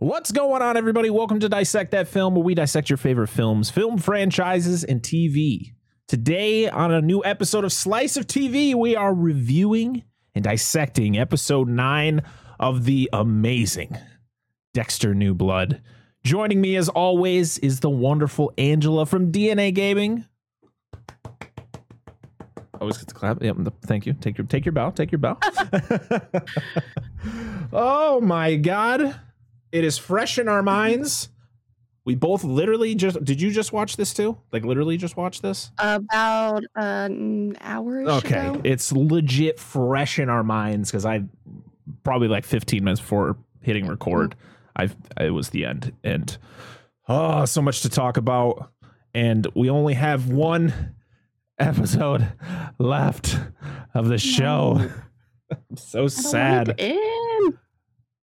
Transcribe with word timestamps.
What's 0.00 0.32
going 0.32 0.62
on, 0.62 0.78
everybody? 0.78 1.10
Welcome 1.10 1.40
to 1.40 1.48
Dissect 1.50 1.90
That 1.90 2.08
Film, 2.08 2.34
where 2.34 2.42
we 2.42 2.54
dissect 2.54 2.88
your 2.88 2.96
favorite 2.96 3.28
films, 3.28 3.68
film 3.68 3.98
franchises, 3.98 4.82
and 4.82 5.02
TV. 5.02 5.74
Today, 6.08 6.70
on 6.70 6.90
a 6.90 7.02
new 7.02 7.22
episode 7.22 7.64
of 7.64 7.72
Slice 7.72 8.16
of 8.16 8.26
TV, 8.26 8.74
we 8.74 8.96
are 8.96 9.12
reviewing 9.12 10.04
and 10.34 10.42
dissecting 10.42 11.18
episode 11.18 11.68
9 11.68 12.22
of 12.58 12.86
the 12.86 13.10
amazing 13.12 13.94
Dexter 14.72 15.14
New 15.14 15.34
Blood. 15.34 15.82
Joining 16.24 16.62
me, 16.62 16.76
as 16.76 16.88
always, 16.88 17.58
is 17.58 17.80
the 17.80 17.90
wonderful 17.90 18.54
Angela 18.56 19.04
from 19.04 19.30
DNA 19.30 19.70
Gaming. 19.70 20.24
Always 22.80 22.96
get 22.96 23.08
to 23.08 23.14
clap. 23.14 23.42
Yep, 23.42 23.56
thank 23.82 24.06
you. 24.06 24.14
Take 24.14 24.38
your 24.38 24.46
take 24.46 24.64
your 24.64 24.72
bow. 24.72 24.88
Take 24.88 25.12
your 25.12 25.18
bow. 25.18 25.36
oh 27.74 28.22
my 28.22 28.56
god. 28.56 29.20
It 29.72 29.84
is 29.84 29.98
fresh 29.98 30.38
in 30.38 30.48
our 30.48 30.62
minds. 30.62 31.28
We 32.04 32.14
both 32.14 32.44
literally 32.44 32.94
just 32.94 33.22
did 33.24 33.40
you 33.40 33.50
just 33.50 33.72
watch 33.72 33.96
this 33.96 34.14
too? 34.14 34.38
Like 34.52 34.64
literally 34.64 34.96
just 34.96 35.16
watch 35.16 35.42
this? 35.42 35.70
About 35.78 36.64
an 36.74 37.56
hour. 37.60 38.02
Okay. 38.02 38.48
Ago. 38.48 38.60
It's 38.64 38.90
legit 38.90 39.60
fresh 39.60 40.18
in 40.18 40.28
our 40.28 40.42
minds 40.42 40.90
because 40.90 41.04
I 41.04 41.24
probably 42.02 42.28
like 42.28 42.44
15 42.44 42.82
minutes 42.82 43.00
before 43.00 43.36
hitting 43.60 43.86
record. 43.86 44.34
I 44.76 44.88
it 45.20 45.30
was 45.30 45.50
the 45.50 45.66
end. 45.66 45.92
And 46.02 46.36
oh 47.08 47.44
so 47.44 47.60
much 47.60 47.82
to 47.82 47.88
talk 47.88 48.16
about. 48.16 48.72
And 49.14 49.46
we 49.54 49.68
only 49.68 49.94
have 49.94 50.28
one 50.30 50.94
episode 51.58 52.26
left 52.78 53.38
of 53.94 54.08
the 54.08 54.18
show. 54.18 54.90
I'm 55.50 55.76
so 55.76 56.08
sad. 56.08 56.80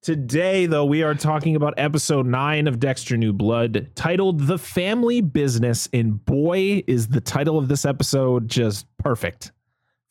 Today, 0.05 0.67
though, 0.67 0.85
we 0.85 1.01
are 1.01 1.15
talking 1.15 1.55
about 1.55 1.73
episode 1.77 2.27
nine 2.27 2.67
of 2.67 2.79
Dexter 2.79 3.17
New 3.17 3.33
Blood, 3.33 3.89
titled 3.95 4.41
The 4.41 4.59
Family 4.59 5.19
Business. 5.19 5.89
And 5.91 6.23
boy, 6.23 6.83
is 6.85 7.07
the 7.07 7.19
title 7.19 7.57
of 7.57 7.69
this 7.69 7.85
episode 7.85 8.47
just 8.47 8.85
perfect 8.99 9.51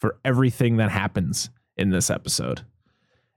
for 0.01 0.17
everything 0.25 0.79
that 0.79 0.91
happens 0.91 1.49
in 1.77 1.91
this 1.91 2.11
episode. 2.11 2.63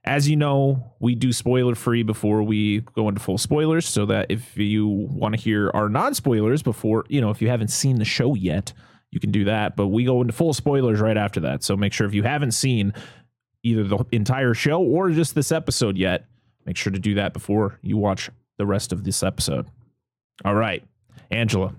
As 0.02 0.28
you 0.28 0.34
know, 0.34 0.94
we 0.98 1.14
do 1.14 1.32
spoiler 1.32 1.76
free 1.76 2.02
before 2.02 2.42
we 2.42 2.80
go 2.80 3.08
into 3.08 3.20
full 3.20 3.38
spoilers, 3.38 3.86
so 3.86 4.04
that 4.06 4.26
if 4.28 4.56
you 4.56 4.88
want 4.88 5.36
to 5.36 5.40
hear 5.40 5.70
our 5.74 5.88
non 5.88 6.12
spoilers 6.12 6.64
before, 6.64 7.04
you 7.08 7.20
know, 7.20 7.30
if 7.30 7.40
you 7.40 7.48
haven't 7.48 7.70
seen 7.70 8.00
the 8.00 8.04
show 8.04 8.34
yet, 8.34 8.72
you 9.12 9.20
can 9.20 9.30
do 9.30 9.44
that. 9.44 9.76
But 9.76 9.86
we 9.86 10.04
go 10.04 10.22
into 10.22 10.32
full 10.32 10.54
spoilers 10.54 10.98
right 10.98 11.16
after 11.16 11.38
that. 11.38 11.62
So 11.62 11.76
make 11.76 11.92
sure 11.92 12.08
if 12.08 12.14
you 12.14 12.24
haven't 12.24 12.50
seen 12.50 12.94
either 13.62 13.84
the 13.84 14.04
entire 14.10 14.54
show 14.54 14.82
or 14.82 15.10
just 15.10 15.36
this 15.36 15.52
episode 15.52 15.96
yet, 15.96 16.24
make 16.68 16.76
sure 16.76 16.92
to 16.92 16.98
do 16.98 17.14
that 17.14 17.32
before 17.32 17.78
you 17.80 17.96
watch 17.96 18.30
the 18.58 18.66
rest 18.66 18.92
of 18.92 19.02
this 19.02 19.22
episode. 19.22 19.66
All 20.44 20.54
right, 20.54 20.84
Angela, 21.30 21.72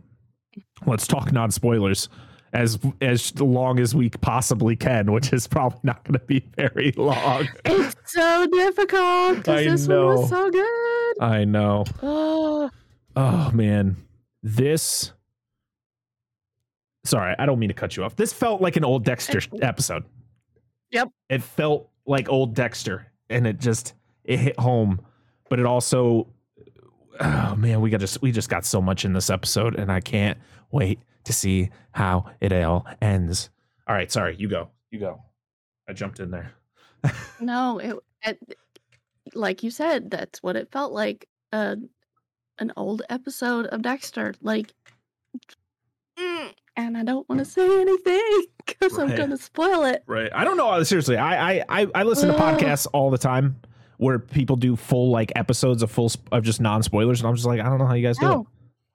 let's 0.87 1.05
talk 1.05 1.31
non 1.31 1.51
spoilers 1.51 2.09
as 2.53 2.79
as 2.99 3.39
long 3.39 3.79
as 3.79 3.93
we 3.93 4.09
possibly 4.09 4.75
can, 4.75 5.11
which 5.11 5.31
is 5.31 5.47
probably 5.47 5.79
not 5.83 6.03
going 6.03 6.19
to 6.19 6.25
be 6.25 6.43
very 6.57 6.91
long. 6.97 7.47
It's 7.65 8.13
so 8.13 8.47
difficult 8.47 9.37
because 9.37 9.65
this 9.65 9.87
know. 9.87 10.07
one 10.07 10.15
was 10.17 10.29
so 10.29 10.49
good. 10.49 11.21
I 11.21 11.45
know. 11.45 11.85
Oh. 12.01 12.71
oh 13.15 13.51
man, 13.51 13.95
this 14.41 15.11
Sorry, 17.05 17.35
I 17.37 17.45
don't 17.45 17.59
mean 17.59 17.69
to 17.69 17.75
cut 17.75 17.95
you 17.95 18.03
off. 18.03 18.15
This 18.15 18.33
felt 18.33 18.59
like 18.59 18.75
an 18.75 18.83
old 18.83 19.05
Dexter 19.05 19.39
episode. 19.61 20.03
Yep. 20.89 21.09
It 21.29 21.43
felt 21.43 21.89
like 22.07 22.27
old 22.27 22.55
Dexter, 22.55 23.05
and 23.29 23.45
it 23.45 23.59
just 23.59 23.93
it 24.29 24.39
hit 24.39 24.59
home, 24.59 25.01
but 25.49 25.59
it 25.59 25.65
also, 25.65 26.27
oh 27.19 27.55
man, 27.57 27.81
we 27.81 27.89
got 27.89 27.99
just 27.99 28.21
we 28.21 28.31
just 28.31 28.47
got 28.47 28.63
so 28.63 28.79
much 28.79 29.03
in 29.03 29.11
this 29.11 29.31
episode, 29.31 29.75
and 29.75 29.91
I 29.91 29.99
can't 29.99 30.37
wait 30.71 30.99
to 31.23 31.33
see 31.33 31.71
how 31.91 32.29
it 32.39 32.53
all 32.53 32.85
ends. 33.01 33.49
All 33.87 33.95
right, 33.95 34.09
sorry, 34.11 34.35
you 34.37 34.47
go, 34.47 34.69
you 34.91 34.99
go. 34.99 35.23
I 35.89 35.93
jumped 35.93 36.19
in 36.19 36.29
there. 36.29 36.53
no, 37.41 37.79
it, 37.79 37.95
it, 38.23 38.57
like 39.33 39.63
you 39.63 39.71
said, 39.71 40.11
that's 40.11 40.43
what 40.43 40.55
it 40.55 40.71
felt 40.71 40.93
like. 40.93 41.27
Uh, 41.51 41.77
an 42.59 42.71
old 42.77 43.01
episode 43.09 43.65
of 43.65 43.81
Dexter, 43.81 44.35
like. 44.41 44.73
And 46.75 46.97
I 46.97 47.03
don't 47.03 47.27
want 47.27 47.39
to 47.39 47.45
say 47.45 47.81
anything 47.81 48.45
because 48.65 48.93
right. 48.93 49.09
I'm 49.09 49.15
going 49.15 49.31
to 49.31 49.37
spoil 49.37 49.83
it. 49.83 50.03
Right. 50.05 50.29
I 50.33 50.43
don't 50.43 50.55
know. 50.55 50.81
Seriously, 50.83 51.17
I 51.17 51.65
I 51.67 51.87
I 51.93 52.03
listen 52.03 52.29
to 52.29 52.35
podcasts 52.35 52.87
all 52.93 53.09
the 53.09 53.17
time 53.17 53.59
where 53.99 54.19
people 54.19 54.55
do 54.55 54.75
full 54.75 55.11
like 55.11 55.31
episodes 55.35 55.83
of 55.83 55.91
full 55.91 56.11
of 56.31 56.43
just 56.43 56.59
non 56.59 56.83
spoilers, 56.83 57.21
and 57.21 57.27
I'm 57.29 57.35
just 57.35 57.47
like, 57.47 57.59
I 57.59 57.65
don't 57.65 57.77
know 57.77 57.85
how 57.85 57.93
you 57.93 58.05
guys 58.05 58.17
do 58.17 58.41
it. 58.41 58.47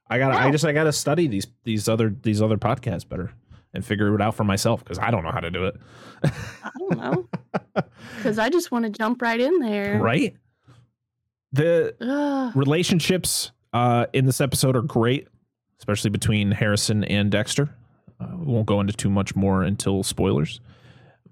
I 0.09 0.19
got 0.19 0.33
to 0.33 0.39
I 0.39 0.51
just 0.51 0.65
I 0.65 0.73
got 0.73 0.85
to 0.85 0.93
study 0.93 1.27
these 1.27 1.47
these 1.65 1.89
other 1.89 2.15
these 2.23 2.43
other 2.43 2.59
podcasts 2.59 3.09
better 3.09 3.33
and 3.73 3.85
figure 3.85 4.15
it 4.15 4.21
out 4.21 4.35
for 4.35 4.45
myself 4.45 4.85
because 4.85 4.99
I 4.99 5.11
don't 5.11 5.25
know 5.25 5.33
how 5.33 5.41
to 5.41 5.51
do 5.51 5.67
it. 5.67 5.77
I 6.23 6.71
don't 6.79 6.99
know 6.99 7.29
because 8.17 8.39
I 8.39 8.51
just 8.51 8.71
want 8.71 8.85
to 8.85 8.91
jump 8.91 9.23
right 9.23 9.41
in 9.41 9.61
there. 9.61 9.99
Right. 10.01 10.37
The 11.53 11.95
Ugh. 12.01 12.57
relationships 12.57 13.53
uh, 13.73 14.07
in 14.13 14.27
this 14.27 14.41
episode 14.41 14.77
are 14.77 14.83
great 14.83 15.29
especially 15.85 16.09
between 16.09 16.51
Harrison 16.51 17.05
and 17.05 17.31
Dexter. 17.31 17.69
Uh, 18.19 18.29
we 18.39 18.47
won't 18.47 18.65
go 18.65 18.81
into 18.81 18.95
too 18.95 19.11
much 19.11 19.37
more 19.37 19.63
until 19.63 20.03
spoilers, 20.03 20.61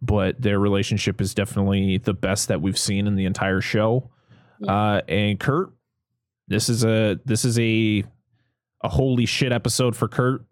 but 0.02 0.42
their 0.42 0.58
relationship 0.58 1.20
is 1.20 1.32
definitely 1.32 1.96
the 1.96 2.12
best 2.12 2.48
that 2.48 2.60
we've 2.60 2.76
seen 2.76 3.06
in 3.06 3.14
the 3.14 3.24
entire 3.24 3.60
show. 3.60 4.10
Yeah. 4.58 4.72
Uh, 4.72 5.00
and 5.08 5.38
Kurt, 5.38 5.72
this 6.48 6.68
is 6.68 6.84
a 6.84 7.20
this 7.24 7.44
is 7.44 7.58
a 7.58 8.04
a 8.82 8.88
holy 8.88 9.26
shit 9.26 9.52
episode 9.52 9.96
for 9.96 10.08
Kurt. 10.08 10.44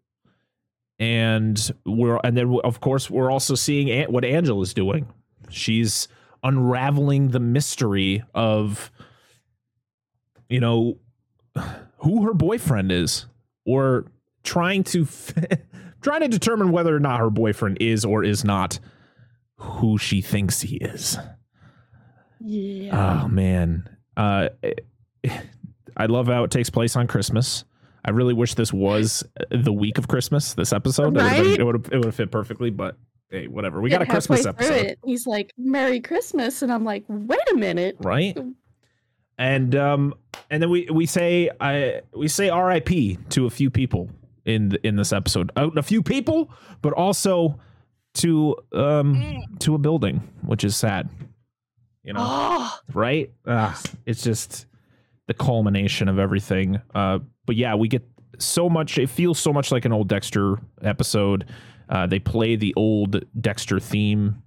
And 1.01 1.73
we're 1.85 2.21
and 2.23 2.37
then 2.37 2.59
of 2.63 2.81
course 2.81 3.11
we're 3.11 3.31
also 3.31 3.57
seeing 3.57 4.11
what 4.11 4.25
Angela's 4.25 4.73
doing. 4.73 5.09
She's 5.49 6.07
unraveling 6.45 7.31
the 7.31 7.41
mystery 7.41 8.23
of 8.35 8.93
you 10.49 10.61
know 10.61 10.99
who 11.99 12.25
her 12.25 12.35
boyfriend 12.35 12.93
is 12.93 13.27
or 13.67 14.07
trying 14.45 14.85
to 14.85 15.09
trying 16.03 16.21
to 16.21 16.29
determine 16.29 16.71
whether 16.71 16.95
or 16.95 17.01
not 17.01 17.19
her 17.19 17.31
boyfriend 17.31 17.79
is 17.81 18.05
or 18.05 18.23
is 18.23 18.45
not 18.45 18.79
who 19.61 19.99
she 19.99 20.21
thinks 20.21 20.61
he 20.61 20.77
is. 20.77 21.19
Yeah. 22.41 23.23
Oh 23.25 23.29
man. 23.29 23.89
Uh 24.17 24.49
I 25.97 26.07
love 26.07 26.29
how 26.29 26.45
it 26.45 26.51
takes 26.51 26.71
place 26.71 26.97
on 26.97 27.07
Christmas. 27.07 27.65
I 28.05 28.11
really 28.11 28.33
wish 28.33 28.55
this 28.55 28.73
was 28.73 29.23
the 29.51 29.73
week 29.73 29.99
of 29.99 30.09
Christmas, 30.09 30.55
this 30.55 30.73
episode. 30.73 31.17
Right? 31.17 31.59
It 31.59 31.65
would 31.65 31.75
have 31.75 31.93
it 31.93 31.97
would 31.97 32.07
have 32.07 32.15
fit 32.15 32.31
perfectly, 32.31 32.71
but 32.71 32.97
hey, 33.31 33.47
whatever. 33.47 33.81
We 33.81 33.91
got 33.91 34.03
a 34.03 34.07
Christmas 34.07 34.47
episode. 34.47 34.97
He's 35.05 35.27
like, 35.27 35.53
Merry 35.59 36.01
Christmas. 36.01 36.63
And 36.63 36.73
I'm 36.73 36.85
like, 36.85 37.05
wait 37.09 37.41
a 37.53 37.57
minute. 37.57 37.97
Right? 38.01 38.39
and 39.41 39.75
um 39.75 40.15
and 40.51 40.63
then 40.63 40.71
we 40.71 40.87
we 40.93 41.07
say 41.07 41.51
I 41.61 42.03
we 42.15 42.29
say 42.29 42.49
R.I.P. 42.49 43.19
to 43.31 43.47
a 43.47 43.51
few 43.51 43.71
people 43.71 44.11
in 44.45 44.71
the, 44.71 44.87
in 44.87 44.97
this 44.97 45.13
episode. 45.13 45.51
A 45.57 45.83
few 45.83 46.03
people, 46.03 46.53
but 46.83 46.93
also 46.93 47.59
to 48.15 48.57
um 48.73 49.43
to 49.61 49.75
a 49.75 49.79
building, 49.79 50.23
which 50.45 50.65
is 50.65 50.77
sad. 50.77 51.09
You 52.03 52.15
know, 52.15 52.21
oh. 52.23 52.79
right? 52.95 53.31
Uh, 53.47 53.75
it's 54.07 54.23
just 54.23 54.67
the 55.27 55.35
culmination 55.35 56.09
of 56.09 56.19
everything. 56.19 56.81
Uh, 56.95 57.21
but 57.47 57.57
yeah, 57.57 57.75
we 57.75 57.89
get 57.89 58.03
so 58.39 58.69
much. 58.69 58.99
It 58.99 59.09
feels 59.09 59.39
so 59.39 59.53
much 59.53 59.71
like 59.71 59.85
an 59.85 59.93
old 59.93 60.09
Dexter 60.09 60.57
episode. 60.83 61.47
Uh, 61.89 62.07
they 62.07 62.19
play 62.19 62.57
the 62.57 62.75
old 62.77 63.25
Dexter 63.41 63.81
theme 63.81 64.43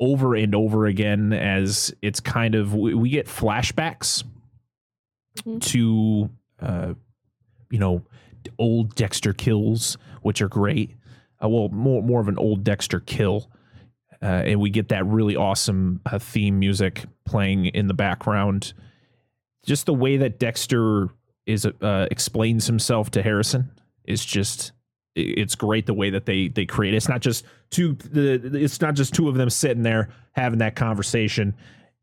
over 0.00 0.34
and 0.34 0.54
over 0.54 0.86
again 0.86 1.32
as 1.32 1.94
it's 2.02 2.20
kind 2.20 2.54
of 2.54 2.74
we, 2.74 2.94
we 2.94 3.08
get 3.08 3.26
flashbacks 3.26 4.24
mm-hmm. 5.38 5.58
to 5.58 6.30
uh, 6.60 6.94
you 7.70 7.78
know 7.78 8.02
old 8.58 8.94
Dexter 8.94 9.32
kills, 9.32 9.96
which 10.22 10.42
are 10.42 10.48
great. 10.48 10.90
Uh, 11.44 11.48
well, 11.48 11.68
more 11.68 12.02
more 12.02 12.20
of 12.20 12.28
an 12.28 12.38
old 12.38 12.64
Dexter 12.64 13.00
kill, 13.00 13.50
uh, 14.22 14.26
and 14.26 14.60
we 14.60 14.70
get 14.70 14.88
that 14.88 15.04
really 15.06 15.36
awesome 15.36 16.00
uh, 16.06 16.18
theme 16.18 16.58
music 16.58 17.04
playing 17.24 17.66
in 17.66 17.88
the 17.88 17.94
background. 17.94 18.72
Just 19.64 19.86
the 19.86 19.94
way 19.94 20.16
that 20.16 20.38
Dexter 20.38 21.08
is 21.46 21.66
uh, 21.66 22.08
explains 22.10 22.66
himself 22.66 23.10
to 23.12 23.22
Harrison 23.22 23.70
is 24.04 24.24
just 24.24 24.72
it's 25.16 25.54
great 25.54 25.86
the 25.86 25.94
way 25.94 26.10
that 26.10 26.26
they 26.26 26.48
they 26.48 26.66
create. 26.66 26.94
It's 26.94 27.08
not 27.08 27.20
just 27.20 27.44
two. 27.70 27.94
The, 27.94 28.50
it's 28.54 28.80
not 28.80 28.94
just 28.94 29.14
two 29.14 29.28
of 29.28 29.34
them 29.34 29.50
sitting 29.50 29.82
there 29.82 30.08
having 30.32 30.58
that 30.60 30.76
conversation, 30.76 31.54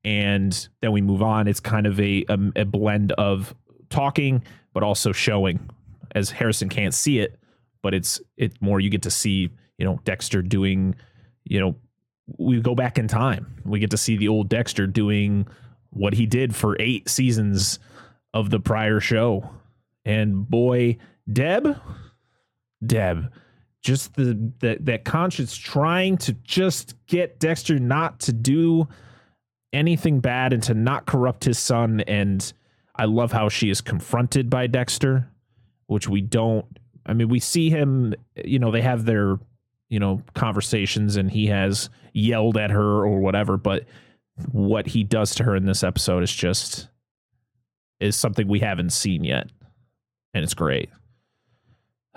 and 0.04 0.68
then 0.82 0.92
we 0.92 1.02
move 1.02 1.22
on. 1.22 1.48
It's 1.48 1.60
kind 1.60 1.88
of 1.88 2.00
a 2.00 2.26
a, 2.30 2.40
a 2.58 2.66
blend 2.66 3.12
of 3.14 3.56
talking, 3.90 4.44
but 4.74 4.84
also 4.84 5.12
showing. 5.12 5.70
As 6.14 6.30
Harrison 6.30 6.68
can't 6.68 6.94
see 6.94 7.20
it, 7.20 7.40
but 7.82 7.94
it's 7.94 8.22
it 8.38 8.62
more 8.62 8.80
you 8.80 8.90
get 8.90 9.04
to 9.04 9.12
see. 9.12 9.50
You 9.78 9.86
know, 9.86 10.00
Dexter 10.04 10.42
doing. 10.42 10.96
You 11.44 11.60
know, 11.60 11.76
we 12.38 12.62
go 12.62 12.76
back 12.76 12.98
in 12.98 13.08
time. 13.08 13.62
We 13.66 13.80
get 13.80 13.92
to 13.92 13.98
see 13.98 14.18
the 14.18 14.28
old 14.28 14.50
Dexter 14.50 14.88
doing 14.88 15.48
what 15.90 16.14
he 16.14 16.26
did 16.26 16.56
for 16.56 16.78
eight 16.80 17.10
seasons 17.10 17.80
of 18.34 18.50
the 18.50 18.60
prior 18.60 19.00
show. 19.00 19.50
And 20.06 20.50
boy, 20.50 20.98
Deb, 21.32 21.78
Deb, 22.86 23.32
just 23.82 24.14
the 24.16 24.52
that 24.60 24.86
that 24.86 25.06
conscience 25.06 25.56
trying 25.56 26.18
to 26.18 26.34
just 26.34 26.96
get 27.08 27.40
Dexter 27.40 27.80
not 27.80 28.20
to 28.22 28.34
do 28.34 28.88
anything 29.74 30.20
bad 30.20 30.54
and 30.54 30.62
to 30.64 30.74
not 30.74 31.06
corrupt 31.06 31.44
his 31.44 31.58
son. 31.60 32.02
And 32.02 32.52
I 32.96 33.06
love 33.06 33.32
how 33.32 33.50
she 33.50 33.70
is 33.70 33.82
confronted 33.82 34.50
by 34.50 34.68
Dexter, 34.68 35.30
which 35.88 36.08
we 36.08 36.22
don't. 36.22 36.66
I 37.06 37.14
mean, 37.14 37.30
we 37.30 37.40
see 37.40 37.70
him. 37.70 38.14
You 38.44 38.60
know, 38.60 38.72
they 38.72 38.82
have 38.82 39.06
their 39.06 39.38
you 39.90 40.00
know 40.00 40.22
conversations, 40.34 41.16
and 41.16 41.32
he 41.32 41.48
has 41.48 41.90
yelled 42.14 42.58
at 42.58 42.72
her 42.72 43.06
or 43.06 43.20
whatever. 43.20 43.58
But 43.58 43.86
what 44.52 44.88
he 44.88 45.04
does 45.04 45.36
to 45.36 45.44
her 45.44 45.56
in 45.56 45.66
this 45.66 45.84
episode 45.84 46.24
is 46.24 46.32
just 46.32 46.88
is 48.00 48.16
something 48.16 48.48
we 48.48 48.60
haven't 48.60 48.92
seen 48.92 49.24
yet, 49.24 49.50
and 50.34 50.44
it's 50.44 50.54
great. 50.54 50.90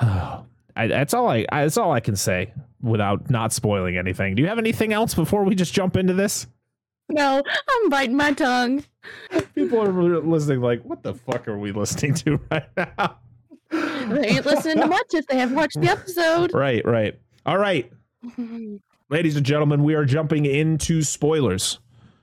I, 0.76 0.88
that's 0.88 1.14
all 1.14 1.28
I, 1.28 1.46
I. 1.50 1.62
That's 1.62 1.76
all 1.76 1.92
I 1.92 2.00
can 2.00 2.16
say 2.16 2.52
without 2.82 3.30
not 3.30 3.52
spoiling 3.52 3.96
anything. 3.96 4.34
Do 4.34 4.42
you 4.42 4.48
have 4.48 4.58
anything 4.58 4.92
else 4.92 5.14
before 5.14 5.44
we 5.44 5.54
just 5.54 5.72
jump 5.72 5.96
into 5.96 6.12
this? 6.12 6.46
No, 7.08 7.42
I'm 7.70 7.90
biting 7.90 8.16
my 8.16 8.32
tongue. 8.32 8.84
People 9.54 9.82
are 9.82 10.20
listening, 10.20 10.60
like, 10.60 10.82
what 10.82 11.02
the 11.02 11.14
fuck 11.14 11.46
are 11.48 11.58
we 11.58 11.70
listening 11.72 12.14
to 12.14 12.40
right 12.50 12.68
now? 12.76 13.18
They 14.08 14.28
ain't 14.28 14.46
listening 14.46 14.78
to 14.78 14.86
much 14.86 15.06
if 15.12 15.26
they 15.26 15.38
haven't 15.38 15.56
watched 15.56 15.80
the 15.80 15.88
episode. 15.88 16.52
Right, 16.54 16.84
right. 16.84 17.18
All 17.46 17.58
right, 17.58 17.92
ladies 19.10 19.36
and 19.36 19.44
gentlemen, 19.44 19.82
we 19.84 19.94
are 19.94 20.04
jumping 20.04 20.46
into 20.46 21.02
spoilers. 21.02 21.78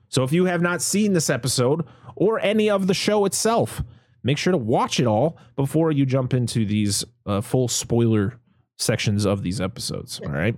So 0.10 0.24
if 0.24 0.32
you 0.34 0.46
have 0.46 0.62
not 0.62 0.82
seen 0.82 1.14
this 1.14 1.30
episode 1.30 1.86
or 2.16 2.40
any 2.40 2.70
of 2.70 2.88
the 2.88 2.94
show 2.94 3.26
itself, 3.26 3.82
make 4.24 4.38
sure 4.38 4.52
to 4.52 4.58
watch 4.58 5.00
it 5.00 5.06
all 5.08 5.38
before 5.56 5.92
you 5.92 6.06
jump 6.06 6.34
into 6.34 6.66
these 6.66 7.04
uh, 7.26 7.42
full 7.42 7.68
spoiler 7.68 8.40
sections 8.78 9.26
of 9.26 9.44
these 9.44 9.62
episodes. 9.62 10.20
All 10.26 10.32
right. 10.32 10.58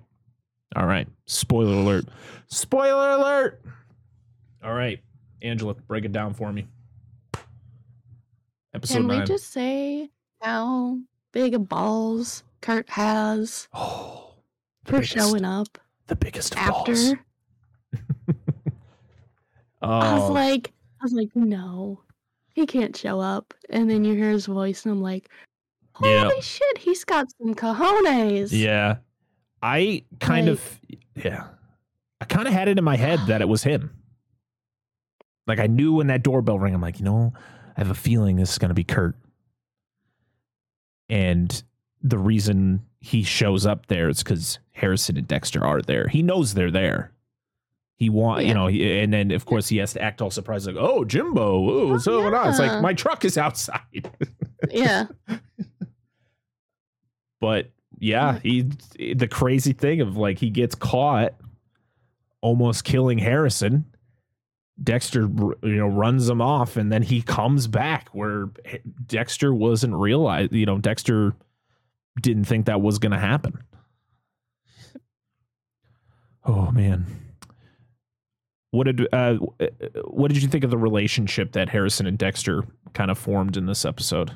All 0.76 0.86
right. 0.86 1.08
Spoiler 1.26 1.74
alert. 1.76 2.06
Spoiler 2.48 3.12
alert. 3.12 3.62
All 4.64 4.74
right. 4.74 5.00
Angela, 5.42 5.74
break 5.76 6.06
it 6.06 6.14
down 6.14 6.34
for 6.34 6.52
me. 6.52 6.68
Episode 8.74 8.94
Can 8.96 9.08
we 9.08 9.18
nine. 9.18 9.28
just 9.28 9.52
say 9.52 10.10
how 10.42 10.98
big 11.34 11.68
balls 11.68 12.44
Kurt 12.62 12.90
has 12.92 13.68
oh, 13.74 14.36
for 14.86 14.94
biggest, 14.94 15.12
showing 15.14 15.44
up 15.44 15.78
the 16.08 16.16
biggest 16.16 16.56
after? 16.56 16.94
balls. 16.94 17.14
Oh. 19.82 19.90
I 20.00 20.14
was 20.14 20.30
Oh, 20.30 20.34
like, 20.34 20.72
I 21.02 21.04
was 21.04 21.12
like, 21.12 21.36
no, 21.36 22.00
he 22.54 22.66
can't 22.66 22.96
show 22.96 23.20
up. 23.20 23.54
And 23.70 23.90
then 23.90 24.06
you 24.06 24.14
hear 24.16 24.30
his 24.32 24.46
voice, 24.46 24.86
and 24.86 24.94
I'm 24.94 25.02
like, 25.02 25.30
holy 25.94 26.14
Yeah. 26.14 26.30
shit, 26.40 26.78
he's 26.78 27.04
got 27.04 27.28
some 27.38 27.54
cojones. 27.54 28.52
yeah. 28.54 28.98
I 29.62 30.06
kind 30.22 30.48
Like- 30.48 30.54
of, 30.54 30.80
yeah. 31.16 31.48
I 32.22 32.26
kind 32.26 32.48
of 32.48 32.54
had 32.54 32.70
it 32.70 32.78
in 32.78 32.84
my 32.86 32.96
head 32.96 33.20
that 33.28 33.42
it 33.42 33.50
was 33.50 33.64
him. 33.64 33.92
Like 35.48 35.60
I 35.60 35.68
knew 35.68 35.94
when 35.96 36.08
that 36.08 36.24
doorbell 36.24 36.58
rang, 36.60 36.74
I'm 36.74 36.80
like, 36.82 37.00
you 37.00 37.06
know, 37.06 37.34
I 37.76 37.82
have 37.82 37.90
a 37.90 37.94
feeling 37.96 38.38
this 38.38 38.52
is 38.54 38.58
going 38.58 38.70
to 38.70 38.74
be 38.76 38.86
Kurt. 38.86 39.18
And 41.10 41.64
the 42.02 42.18
reason 42.18 42.82
he 43.00 43.24
shows 43.24 43.66
up 43.66 43.88
there 43.88 44.10
is 44.10 44.24
because 44.24 44.60
Harrison 44.72 45.18
and 45.18 45.28
Dexter 45.28 45.64
are 45.66 45.82
there. 45.82 46.08
He 46.08 46.22
knows 46.22 46.54
they're 46.54 46.72
there. 46.72 47.12
He 47.96 48.10
want, 48.10 48.46
you 48.46 48.54
know, 48.54 48.68
he, 48.68 49.00
and 49.00 49.14
then 49.14 49.32
of 49.32 49.46
course 49.46 49.68
he 49.68 49.78
has 49.78 49.94
to 49.94 50.02
act 50.02 50.22
all 50.22 50.32
surprised, 50.32 50.66
like, 50.68 50.76
"Oh, 50.78 51.06
Jimbo, 51.06 51.42
oh, 51.42 51.88
what's 51.88 52.08
Oh, 52.08 52.22
going 52.22 52.34
on?" 52.34 52.50
It's 52.50 52.60
like 52.60 52.82
my 52.82 52.94
truck 52.94 53.24
is 53.26 53.38
outside. 53.38 54.10
Yeah. 54.72 55.08
but 57.42 57.70
yeah, 58.00 58.40
mm. 58.42 58.78
he 58.98 59.14
the 59.14 59.28
crazy 59.28 59.74
thing 59.74 60.00
of 60.00 60.16
like 60.16 60.40
he 60.40 60.50
gets 60.50 60.74
caught 60.74 61.34
almost 62.42 62.86
killing 62.86 63.18
Harrison. 63.18 63.86
Dexter, 64.82 65.30
you 65.62 65.76
know, 65.76 65.88
runs 65.88 66.28
him 66.28 66.42
off, 66.42 66.78
and 66.78 66.92
then 66.92 67.04
he 67.04 67.22
comes 67.22 67.68
back 67.68 68.10
where 68.10 68.50
Dexter 69.06 69.54
wasn't 69.54 69.94
realized. 69.94 70.52
You 70.52 70.66
know, 70.66 70.78
Dexter 70.80 71.34
didn't 72.22 72.46
think 72.46 72.66
that 72.66 72.82
was 72.82 73.00
going 73.00 73.12
to 73.12 73.20
happen. 73.20 73.64
Oh 76.46 76.72
man, 76.72 77.06
what 78.72 78.86
did 78.86 79.08
uh, 79.14 79.36
what 80.06 80.30
did 80.30 80.42
you 80.42 80.50
think 80.50 80.64
of 80.64 80.72
the 80.72 80.78
relationship 80.78 81.52
that 81.54 81.70
Harrison 81.70 82.08
and 82.08 82.18
Dexter 82.18 82.64
kind 82.94 83.12
of 83.12 83.18
formed 83.18 83.56
in 83.56 83.68
this 83.68 83.86
episode? 83.86 84.36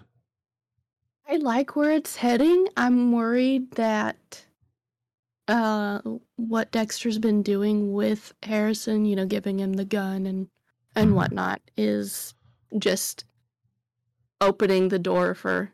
I 1.28 1.38
like 1.38 1.76
where 1.76 1.92
it's 1.92 2.16
heading. 2.16 2.68
I'm 2.78 3.12
worried 3.12 3.72
that 3.72 4.46
uh 5.48 6.02
what 6.36 6.72
Dexter's 6.72 7.18
been 7.20 7.42
doing 7.42 7.94
with 7.94 8.34
Harrison, 8.44 9.06
you 9.06 9.16
know, 9.16 9.26
giving 9.26 9.60
him 9.60 9.74
the 9.74 9.86
gun 9.86 10.26
and 10.26 10.50
and 10.96 11.12
Mhm. 11.12 11.16
whatnot 11.16 11.62
is 11.78 12.34
just 12.78 13.26
opening 14.42 14.90
the 14.90 15.00
door 15.00 15.34
for 15.34 15.74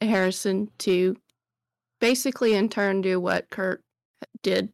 Harrison 0.00 0.70
to 0.78 1.16
basically 2.00 2.54
in 2.54 2.68
turn 2.68 3.00
do 3.00 3.18
what 3.20 3.50
Kurt 3.50 3.82
did 4.42 4.72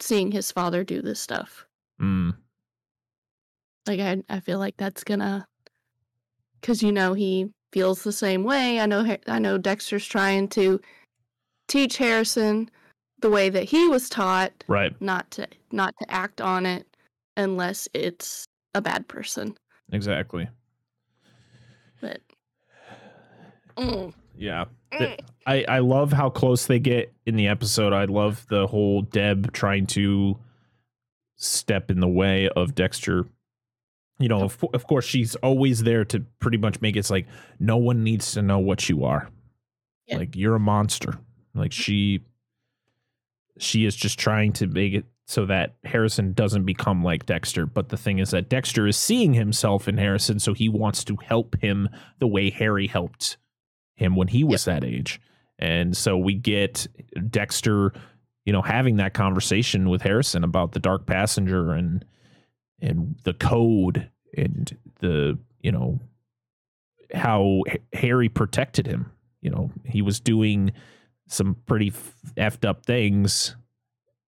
seeing 0.00 0.32
his 0.32 0.52
father 0.52 0.84
do 0.84 1.00
this 1.02 1.20
stuff. 1.20 1.66
Mm, 2.00 2.36
Like 3.86 4.00
I 4.00 4.22
I 4.28 4.40
feel 4.40 4.58
like 4.58 4.76
that's 4.76 5.02
gonna 5.04 5.46
cuz 6.62 6.82
you 6.82 6.92
know 6.92 7.14
he 7.14 7.52
feels 7.72 8.02
the 8.02 8.12
same 8.12 8.44
way. 8.44 8.80
I 8.80 8.86
know 8.86 9.16
I 9.26 9.38
know 9.38 9.56
Dexter's 9.58 10.06
trying 10.06 10.48
to 10.50 10.80
teach 11.68 11.96
Harrison 11.98 12.70
the 13.20 13.30
way 13.30 13.48
that 13.48 13.64
he 13.64 13.88
was 13.88 14.08
taught, 14.08 14.52
right. 14.68 14.98
not 15.00 15.30
to 15.32 15.46
not 15.72 15.94
to 16.00 16.10
act 16.10 16.40
on 16.40 16.66
it 16.66 16.86
unless 17.36 17.88
it's 17.94 18.44
a 18.74 18.80
bad 18.80 19.06
person. 19.08 19.56
Exactly. 19.92 20.48
But 22.00 22.20
Mm, 23.76 24.12
Yeah. 24.36 24.64
mm. 24.92 25.18
I, 25.46 25.64
I 25.68 25.78
love 25.78 26.12
how 26.12 26.28
close 26.30 26.66
they 26.66 26.78
get 26.78 27.12
in 27.26 27.36
the 27.36 27.48
episode. 27.48 27.92
I 27.92 28.04
love 28.04 28.46
the 28.48 28.66
whole 28.66 29.02
Deb 29.02 29.52
trying 29.52 29.86
to 29.88 30.38
step 31.36 31.90
in 31.90 32.00
the 32.00 32.08
way 32.08 32.48
of 32.50 32.74
Dexter. 32.74 33.26
You 34.18 34.28
know, 34.28 34.42
of, 34.42 34.62
of 34.74 34.86
course, 34.86 35.06
she's 35.06 35.34
always 35.36 35.82
there 35.82 36.04
to 36.06 36.20
pretty 36.40 36.58
much 36.58 36.80
make 36.82 36.96
it 36.96 37.00
it's 37.00 37.10
like 37.10 37.26
no 37.58 37.78
one 37.78 38.04
needs 38.04 38.32
to 38.32 38.42
know 38.42 38.58
what 38.58 38.88
you 38.88 39.04
are. 39.04 39.30
Yeah. 40.06 40.18
Like 40.18 40.36
you're 40.36 40.56
a 40.56 40.60
monster. 40.60 41.14
Like 41.54 41.72
she 41.72 42.20
she 43.60 43.84
is 43.84 43.94
just 43.94 44.18
trying 44.18 44.52
to 44.54 44.66
make 44.66 44.94
it 44.94 45.04
so 45.26 45.46
that 45.46 45.76
Harrison 45.84 46.32
doesn't 46.32 46.64
become 46.64 47.04
like 47.04 47.26
Dexter. 47.26 47.64
But 47.64 47.90
the 47.90 47.96
thing 47.96 48.18
is 48.18 48.30
that 48.30 48.48
Dexter 48.48 48.88
is 48.88 48.96
seeing 48.96 49.34
himself 49.34 49.86
in 49.86 49.96
Harrison, 49.96 50.40
so 50.40 50.54
he 50.54 50.68
wants 50.68 51.04
to 51.04 51.16
help 51.22 51.56
him 51.60 51.88
the 52.18 52.26
way 52.26 52.50
Harry 52.50 52.88
helped 52.88 53.36
him 53.94 54.16
when 54.16 54.28
he 54.28 54.42
was 54.42 54.64
that 54.64 54.82
age. 54.82 55.20
And 55.58 55.96
so 55.96 56.16
we 56.16 56.34
get 56.34 56.88
Dexter, 57.30 57.92
you 58.44 58.52
know, 58.52 58.62
having 58.62 58.96
that 58.96 59.14
conversation 59.14 59.88
with 59.88 60.02
Harrison 60.02 60.42
about 60.42 60.72
the 60.72 60.80
dark 60.80 61.06
passenger 61.06 61.72
and 61.72 62.04
and 62.80 63.16
the 63.24 63.34
code 63.34 64.08
and 64.36 64.76
the, 65.00 65.38
you 65.60 65.70
know, 65.70 66.00
how 67.12 67.62
Harry 67.92 68.30
protected 68.30 68.86
him. 68.86 69.12
You 69.42 69.50
know, 69.50 69.70
he 69.84 70.00
was 70.00 70.18
doing 70.18 70.72
some 71.30 71.56
pretty 71.66 71.92
effed 72.36 72.68
up 72.68 72.84
things 72.84 73.56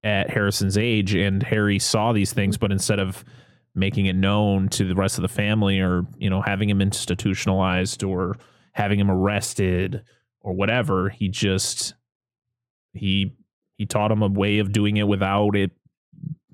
at 0.04 0.30
Harrison's 0.30 0.78
age, 0.78 1.14
and 1.14 1.42
Harry 1.42 1.78
saw 1.78 2.12
these 2.12 2.32
things, 2.32 2.56
but 2.56 2.72
instead 2.72 2.98
of 2.98 3.24
making 3.74 4.06
it 4.06 4.14
known 4.16 4.68
to 4.68 4.86
the 4.86 4.94
rest 4.94 5.18
of 5.18 5.22
the 5.22 5.28
family 5.28 5.80
or, 5.80 6.06
you 6.18 6.28
know, 6.28 6.42
having 6.42 6.68
him 6.68 6.80
institutionalized 6.80 8.02
or 8.02 8.36
having 8.72 8.98
him 8.98 9.10
arrested 9.10 10.02
or 10.40 10.52
whatever, 10.52 11.08
he 11.08 11.28
just 11.28 11.94
he 12.92 13.32
he 13.78 13.86
taught 13.86 14.10
him 14.12 14.22
a 14.22 14.28
way 14.28 14.58
of 14.58 14.72
doing 14.72 14.96
it 14.96 15.08
without 15.08 15.56
it, 15.56 15.70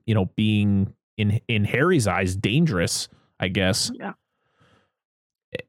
you 0.06 0.14
know, 0.14 0.26
being 0.36 0.92
in 1.16 1.40
in 1.48 1.64
Harry's 1.64 2.06
eyes 2.06 2.36
dangerous, 2.36 3.08
I 3.40 3.48
guess. 3.48 3.90
yeah. 3.94 4.12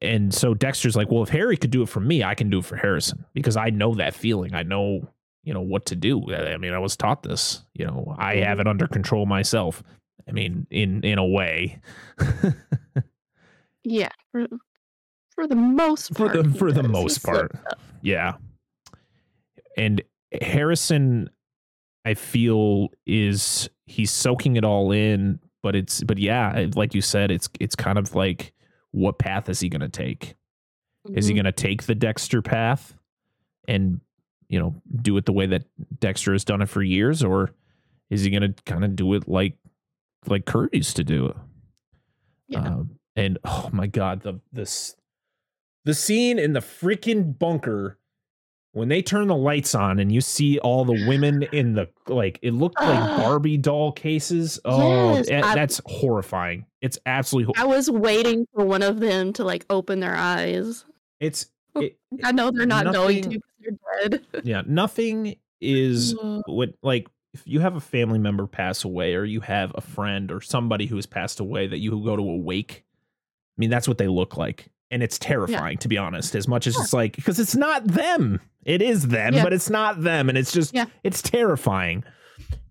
And 0.01 0.33
so 0.33 0.53
Dexter's 0.53 0.95
like, 0.95 1.09
well, 1.09 1.24
if 1.24 1.29
Harry 1.29 1.57
could 1.57 1.71
do 1.71 1.81
it 1.81 1.89
for 1.89 2.01
me, 2.01 2.24
I 2.24 2.36
can 2.36 2.50
do 2.50 2.59
it 2.59 2.65
for 2.65 2.75
Harrison 2.75 3.25
because 3.33 3.55
I 3.55 3.69
know 3.69 3.95
that 3.95 4.13
feeling. 4.13 4.53
I 4.53 4.63
know, 4.63 5.07
you 5.43 5.53
know, 5.53 5.62
what 5.62 5.86
to 5.88 5.95
do. 5.95 6.33
I 6.33 6.57
mean, 6.57 6.74
I 6.74 6.79
was 6.79 6.98
taught 6.98 7.24
this. 7.24 7.63
You 7.74 7.86
know, 7.86 8.15
I 8.17 8.36
mm-hmm. 8.36 8.43
have 8.43 8.59
it 8.59 8.67
under 8.67 8.88
control 8.88 9.25
myself. 9.25 9.81
I 10.27 10.31
mean, 10.31 10.67
in 10.69 11.03
in 11.03 11.17
a 11.17 11.25
way. 11.25 11.79
Yeah, 13.83 14.09
for, 14.31 14.45
for 15.31 15.48
the 15.48 15.55
most 15.55 16.15
For 16.15 16.29
the- 16.29 16.50
for 16.57 16.71
the 16.71 16.83
most 16.83 17.24
part. 17.24 17.51
Yeah. 18.01 18.36
And 19.77 20.01
Harrison, 20.41 21.29
I 22.05 22.13
feel, 22.13 22.89
is 23.07 23.69
he's 23.86 24.12
soaking 24.12 24.57
it 24.57 24.65
all 24.65 24.91
in, 24.91 25.39
but 25.63 25.75
it's 25.75 26.03
but 26.03 26.17
yeah, 26.17 26.67
like 26.75 26.93
you 26.93 27.01
said, 27.01 27.31
it's 27.31 27.50
it's 27.59 27.75
kind 27.75 27.98
of 27.98 28.13
like 28.15 28.53
what 28.91 29.19
path 29.19 29.50
is 29.50 29.60
he 29.60 29.69
going 29.69 29.81
to 29.81 29.89
take? 29.89 30.36
Is 31.13 31.27
he 31.27 31.34
Mhm. 31.34 31.38
going 31.38 31.46
to 31.46 31.51
take 31.51 31.84
the 31.84 31.96
Dexter 31.96 32.41
path 32.41 32.98
and 33.67 34.01
you 34.48 34.60
know 34.60 34.81
do 35.01 35.15
it 35.17 35.25
the 35.25 35.31
way 35.34 35.46
that 35.46 35.63
Dexter 36.00 36.34
has 36.34 36.43
done 36.43 36.62
it 36.62 36.69
for 36.69 36.81
years, 36.81 37.24
or 37.24 37.51
is 38.10 38.24
he 38.24 38.31
going 38.31 38.53
to 38.53 38.63
kind 38.63 38.84
of 38.84 38.96
do 38.96 39.13
it 39.13 39.27
like 39.27 39.55
like 40.27 40.46
Kurt 40.46 40.74
used 40.74 40.96
to 40.96 41.03
do 41.03 41.27
it? 41.27 41.36
Yeah. 42.48 42.62
Um, 42.62 43.00
and 43.15 43.38
oh 43.43 43.69
my 43.72 43.86
god, 43.88 44.22
the 44.22 44.39
this 44.51 44.96
the 45.86 45.93
scene 45.93 46.39
in 46.39 46.53
the 46.53 46.60
freaking 46.62 47.38
bunker 47.38 47.99
when 48.73 48.88
they 48.88 49.01
turn 49.01 49.27
the 49.27 49.35
lights 49.35 49.73
on 49.75 49.99
and 49.99 50.11
you 50.11 50.21
see 50.21 50.59
all 50.59 50.85
the 50.85 51.05
women 51.07 51.43
in 51.51 51.73
the 51.73 51.89
like 52.07 52.39
it 52.41 52.51
looked 52.53 52.79
like. 52.79 53.17
Barbie 53.17 53.57
doll 53.57 53.91
cases. 53.91 54.59
Oh, 54.65 55.15
Yes, 55.15 55.29
that- 55.29 55.43
I- 55.43 55.55
that's 55.55 55.81
horrifying. 55.85 56.65
It's 56.81 56.97
absolutely 57.05 57.53
ho- 57.57 57.63
I 57.63 57.67
was 57.67 57.89
waiting 57.89 58.45
for 58.53 58.63
one 58.65 58.83
of 58.83 58.99
them 58.99 59.33
to 59.33 59.43
like 59.43 59.65
open 59.69 59.99
their 59.99 60.15
eyes. 60.15 60.85
it's 61.19 61.47
oh, 61.75 61.81
it, 61.81 61.97
I 62.23 62.31
know 62.31 62.51
they're 62.51 62.65
not 62.65 62.93
going 62.93 63.23
to 63.23 63.39
they're 63.59 64.09
dead. 64.09 64.25
yeah, 64.43 64.61
nothing 64.65 65.35
is 65.61 66.15
what 66.45 66.69
like 66.81 67.07
if 67.33 67.43
you 67.45 67.59
have 67.59 67.75
a 67.75 67.81
family 67.81 68.17
member 68.17 68.47
pass 68.47 68.85
away 68.85 69.13
or 69.15 69.25
you 69.25 69.41
have 69.41 69.71
a 69.75 69.81
friend 69.81 70.31
or 70.31 70.39
somebody 70.41 70.85
who 70.85 70.95
has 70.95 71.05
passed 71.05 71.39
away 71.41 71.67
that 71.67 71.79
you 71.79 71.91
go 72.03 72.15
to 72.15 72.21
a 72.23 72.38
wake 72.38 72.85
i 72.88 73.59
mean 73.59 73.69
that's 73.69 73.85
what 73.88 73.97
they 73.97 74.07
look 74.07 74.38
like 74.38 74.69
and 74.91 75.03
it's 75.03 75.17
terrifying 75.19 75.77
to 75.77 75.88
be 75.88 75.98
honest 75.98 76.36
as 76.36 76.48
much 76.48 76.65
as 76.67 76.75
Yeah. 76.75 76.81
it's 76.84 76.93
like 76.93 77.15
because 77.15 77.39
it's 77.39 77.55
not 77.55 77.86
them 77.86 78.39
it 78.65 78.81
is 78.81 79.08
them 79.08 79.34
Yeah. 79.34 79.43
but 79.43 79.53
it's 79.53 79.69
not 79.69 80.01
them 80.01 80.29
and 80.29 80.38
it's 80.38 80.51
just 80.51 80.74
Yeah. 80.74 80.86
it's 81.03 81.22
terrifying 81.22 82.03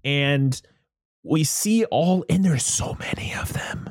and 0.04 0.60
we 1.24 1.44
see 1.44 1.84
all 1.86 2.24
and 2.30 2.44
there's 2.44 2.64
so 2.64 2.96
many 2.98 3.34
of 3.34 3.52
them 3.52 3.90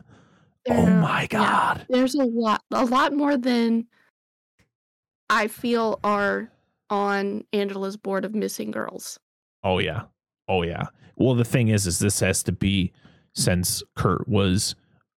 oh 0.69 0.85
there- 0.85 0.99
my 1.01 1.21
yeah. 1.21 1.27
god 1.27 1.85
There's 1.89 2.15
a 2.15 2.23
lot, 2.23 2.63
a 2.71 2.85
lot 2.85 3.13
more 3.13 3.37
than 3.37 3.85
I 5.29 5.47
feel 5.47 5.99
are 6.03 6.49
on 6.89 7.43
Angela's 7.51 7.97
board 7.97 8.23
of 8.23 8.33
missing 8.33 8.71
girls. 8.71 9.19
Oh 9.63 9.79
yeah. 9.79 10.03
Oh 10.47 10.61
yeah. 10.63 10.85
Well, 11.17 11.35
the 11.35 11.43
thing 11.43 11.67
is, 11.67 11.85
is 11.85 11.99
this 11.99 12.21
has 12.21 12.43
to 12.43 12.53
be 12.53 12.93
since 13.35 13.83
Kurt 13.97 14.27
was, 14.29 14.75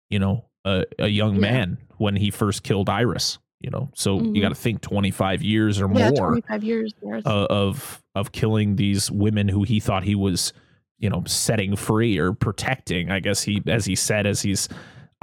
you 0.09 0.17
know, 0.19 0.45
a, 0.63 0.85
a 0.99 1.07
young 1.07 1.35
Yeah. 1.35 1.41
man 1.41 1.77
when 1.97 2.15
he 2.15 2.31
first 2.31 2.63
killed 2.63 2.89
Iris. 2.89 3.39
You 3.59 3.71
know, 3.71 3.89
so 3.95 4.17
you 4.17 4.33
Mhm. 4.33 4.41
got 4.41 4.49
to 4.49 4.55
think 4.55 4.81
twenty 4.81 5.09
five 5.09 5.41
years 5.41 5.81
or 5.81 5.89
Yeah, 5.91 6.11
more 6.11 6.27
25 6.29 6.63
years 6.63 6.93
uh, 7.03 7.47
of 7.49 8.03
of 8.13 8.31
killing 8.31 8.75
these 8.75 9.09
women 9.09 9.47
who 9.47 9.63
he 9.63 9.79
thought 9.79 10.03
he 10.03 10.13
was, 10.13 10.53
you 10.99 11.09
know, 11.09 11.23
setting 11.25 11.75
free 11.75 12.19
or 12.19 12.33
protecting. 12.33 13.09
I 13.09 13.19
guess 13.19 13.41
he, 13.41 13.63
as 13.65 13.85
he 13.85 13.95
said, 13.95 14.27
as 14.27 14.43
he's 14.43 14.69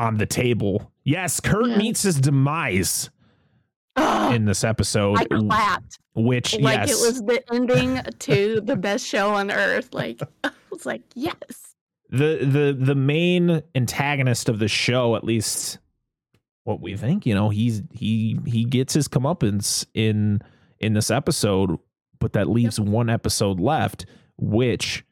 on 0.01 0.17
the 0.17 0.27
table. 0.27 0.91
Yes, 1.05 1.39
Kurt 1.39 1.69
Yeah. 1.69 1.77
meets 1.79 2.03
his 2.03 2.21
demise 2.21 3.09
in 3.97 4.47
this 4.47 4.65
episode, 4.65 5.19
I 5.21 5.25
clapped 5.27 5.99
which 6.15 6.59
like 6.59 6.79
yes, 6.89 6.91
it 6.91 7.07
was 7.07 7.23
the 7.23 7.41
ending 7.55 8.01
to 8.21 8.61
the 8.65 8.75
best 8.75 9.07
show 9.07 9.31
on 9.31 9.53
earth. 9.53 9.95
Like 9.95 10.21
I 10.45 10.51
was 10.73 10.85
like, 10.85 11.03
yes, 11.15 11.77
the 12.11 12.39
the 12.43 12.77
the 12.79 12.95
main 12.97 13.63
antagonist 13.77 14.49
of 14.49 14.59
the 14.59 14.67
show, 14.69 15.15
at 15.15 15.23
least 15.23 15.79
what 16.65 16.81
we 16.81 16.97
think, 16.97 17.27
you 17.27 17.35
know, 17.35 17.51
he's 17.51 17.83
he 17.93 18.39
he 18.47 18.65
gets 18.65 18.95
his 18.95 19.07
comeuppance 19.07 19.87
in 19.95 20.41
in 20.81 20.95
this 20.95 21.11
episode, 21.11 21.79
but 22.19 22.33
that 22.33 22.49
leaves 22.49 22.81
one 22.81 23.09
episode 23.09 23.61
left, 23.61 24.07
which 24.37 25.05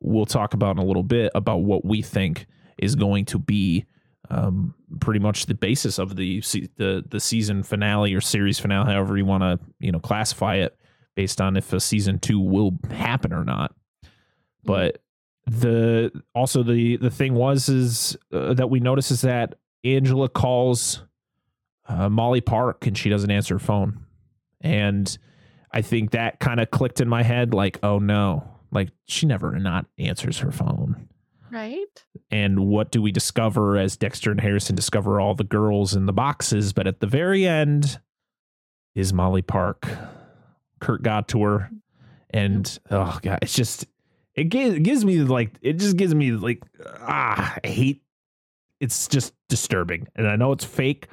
we'll 0.00 0.26
talk 0.26 0.54
about 0.54 0.76
in 0.76 0.82
a 0.82 0.84
little 0.84 1.02
bit 1.02 1.30
about 1.34 1.58
what 1.58 1.84
we 1.84 2.02
think 2.02 2.46
is 2.78 2.94
going 2.94 3.24
to 3.26 3.38
be 3.38 3.84
um, 4.30 4.74
pretty 5.00 5.20
much 5.20 5.46
the 5.46 5.54
basis 5.54 5.98
of 5.98 6.16
the 6.16 6.40
the 6.76 7.04
the 7.08 7.20
season 7.20 7.62
finale 7.62 8.14
or 8.14 8.20
series 8.20 8.58
finale, 8.58 8.92
however 8.92 9.16
you 9.16 9.24
want 9.24 9.42
to 9.42 9.58
you 9.80 9.92
know 9.92 10.00
classify 10.00 10.56
it, 10.56 10.76
based 11.14 11.40
on 11.40 11.56
if 11.56 11.72
a 11.72 11.80
season 11.80 12.18
two 12.18 12.40
will 12.40 12.78
happen 12.90 13.32
or 13.32 13.44
not. 13.44 13.74
But 14.64 15.02
the 15.46 16.10
also 16.34 16.62
the 16.62 16.96
the 16.96 17.10
thing 17.10 17.34
was 17.34 17.68
is 17.68 18.16
uh, 18.32 18.54
that 18.54 18.70
we 18.70 18.80
notice 18.80 19.10
is 19.10 19.20
that 19.20 19.56
Angela 19.84 20.28
calls 20.28 21.02
uh, 21.88 22.08
Molly 22.08 22.40
Park 22.40 22.86
and 22.86 22.96
she 22.96 23.10
doesn't 23.10 23.30
answer 23.30 23.56
her 23.56 23.58
phone, 23.58 24.04
and 24.60 25.16
I 25.70 25.82
think 25.82 26.12
that 26.12 26.40
kind 26.40 26.60
of 26.60 26.70
clicked 26.70 27.00
in 27.00 27.08
my 27.08 27.22
head 27.22 27.52
like, 27.52 27.78
oh 27.82 27.98
no, 27.98 28.48
like 28.72 28.90
she 29.06 29.26
never 29.26 29.52
not 29.58 29.86
answers 29.98 30.38
her 30.38 30.52
phone. 30.52 31.08
right? 31.50 32.04
And 32.30 32.66
what 32.66 32.90
do 32.90 33.02
we 33.02 33.12
discover 33.12 33.76
as 33.76 33.96
Dexter 33.96 34.30
and 34.30 34.40
Harrison 34.40 34.74
discover 34.74 35.20
all 35.20 35.34
the 35.34 35.44
girls 35.44 35.94
in 35.94 36.06
the 36.06 36.12
boxes? 36.12 36.72
But 36.72 36.86
at 36.86 37.00
the 37.00 37.06
very 37.06 37.46
end 37.46 38.00
is 38.94 39.12
Molly 39.12 39.42
Park. 39.42 39.88
Kurt 40.80 41.02
got 41.02 41.28
to 41.28 41.42
her, 41.42 41.70
and 42.30 42.78
oh 42.90 43.18
god, 43.22 43.38
it's 43.42 43.54
just 43.54 43.86
it 44.34 44.44
gives, 44.44 44.76
it 44.76 44.82
gives 44.82 45.04
me 45.04 45.18
like 45.20 45.52
it 45.60 45.74
just 45.74 45.96
gives 45.96 46.14
me 46.14 46.32
like 46.32 46.62
ah, 47.00 47.56
I 47.62 47.66
hate. 47.68 48.02
It's 48.80 49.08
just 49.08 49.32
disturbing, 49.48 50.08
and 50.16 50.28
I 50.28 50.36
know 50.36 50.52
it's 50.52 50.64
fake, 50.64 51.08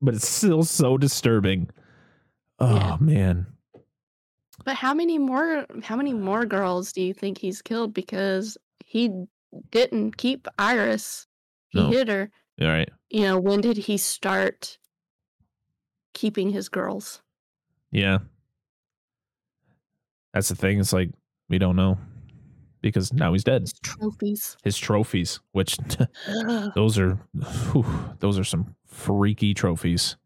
but 0.00 0.14
it's 0.14 0.28
still 0.28 0.62
so 0.64 0.96
disturbing. 0.98 1.70
Oh 2.58 2.74
Yeah. 2.76 2.96
man, 3.00 3.46
But 4.64 4.76
how 4.76 4.94
many 4.94 5.18
more? 5.18 5.66
How 5.82 5.96
many 5.96 6.12
more 6.12 6.44
girls 6.46 6.92
do 6.92 7.02
you 7.02 7.12
think 7.14 7.38
he's 7.38 7.62
killed 7.62 7.92
because 7.94 8.56
he 8.84 9.10
didn't 9.70 10.16
keep 10.16 10.46
Iris? 10.58 11.26
He 11.70 11.80
No. 11.80 11.90
hid 11.90 12.08
her. 12.08 12.30
all 12.60 12.68
right. 12.68 12.88
You 13.10 13.22
know, 13.22 13.38
when 13.40 13.60
did 13.60 13.76
he 13.76 13.96
start 13.98 14.78
keeping 16.14 16.50
his 16.50 16.68
girls? 16.68 17.22
Yeah. 17.90 18.18
That's 20.32 20.48
the 20.48 20.54
thing. 20.56 20.78
It's 20.80 20.92
like 20.92 21.10
we 21.48 21.58
don't 21.58 21.76
know 21.76 21.98
because 22.82 23.12
now 23.12 23.32
he's 23.32 23.44
dead. 23.44 23.62
His 23.62 23.72
trophies. 23.82 24.56
His 24.64 24.76
trophies, 24.78 25.40
which 25.52 25.78
those 26.74 26.98
are, 26.98 27.18
whew, 27.72 27.86
those 28.18 28.38
are 28.38 28.44
some 28.44 28.74
freaky 28.86 29.54
trophies. 29.54 30.16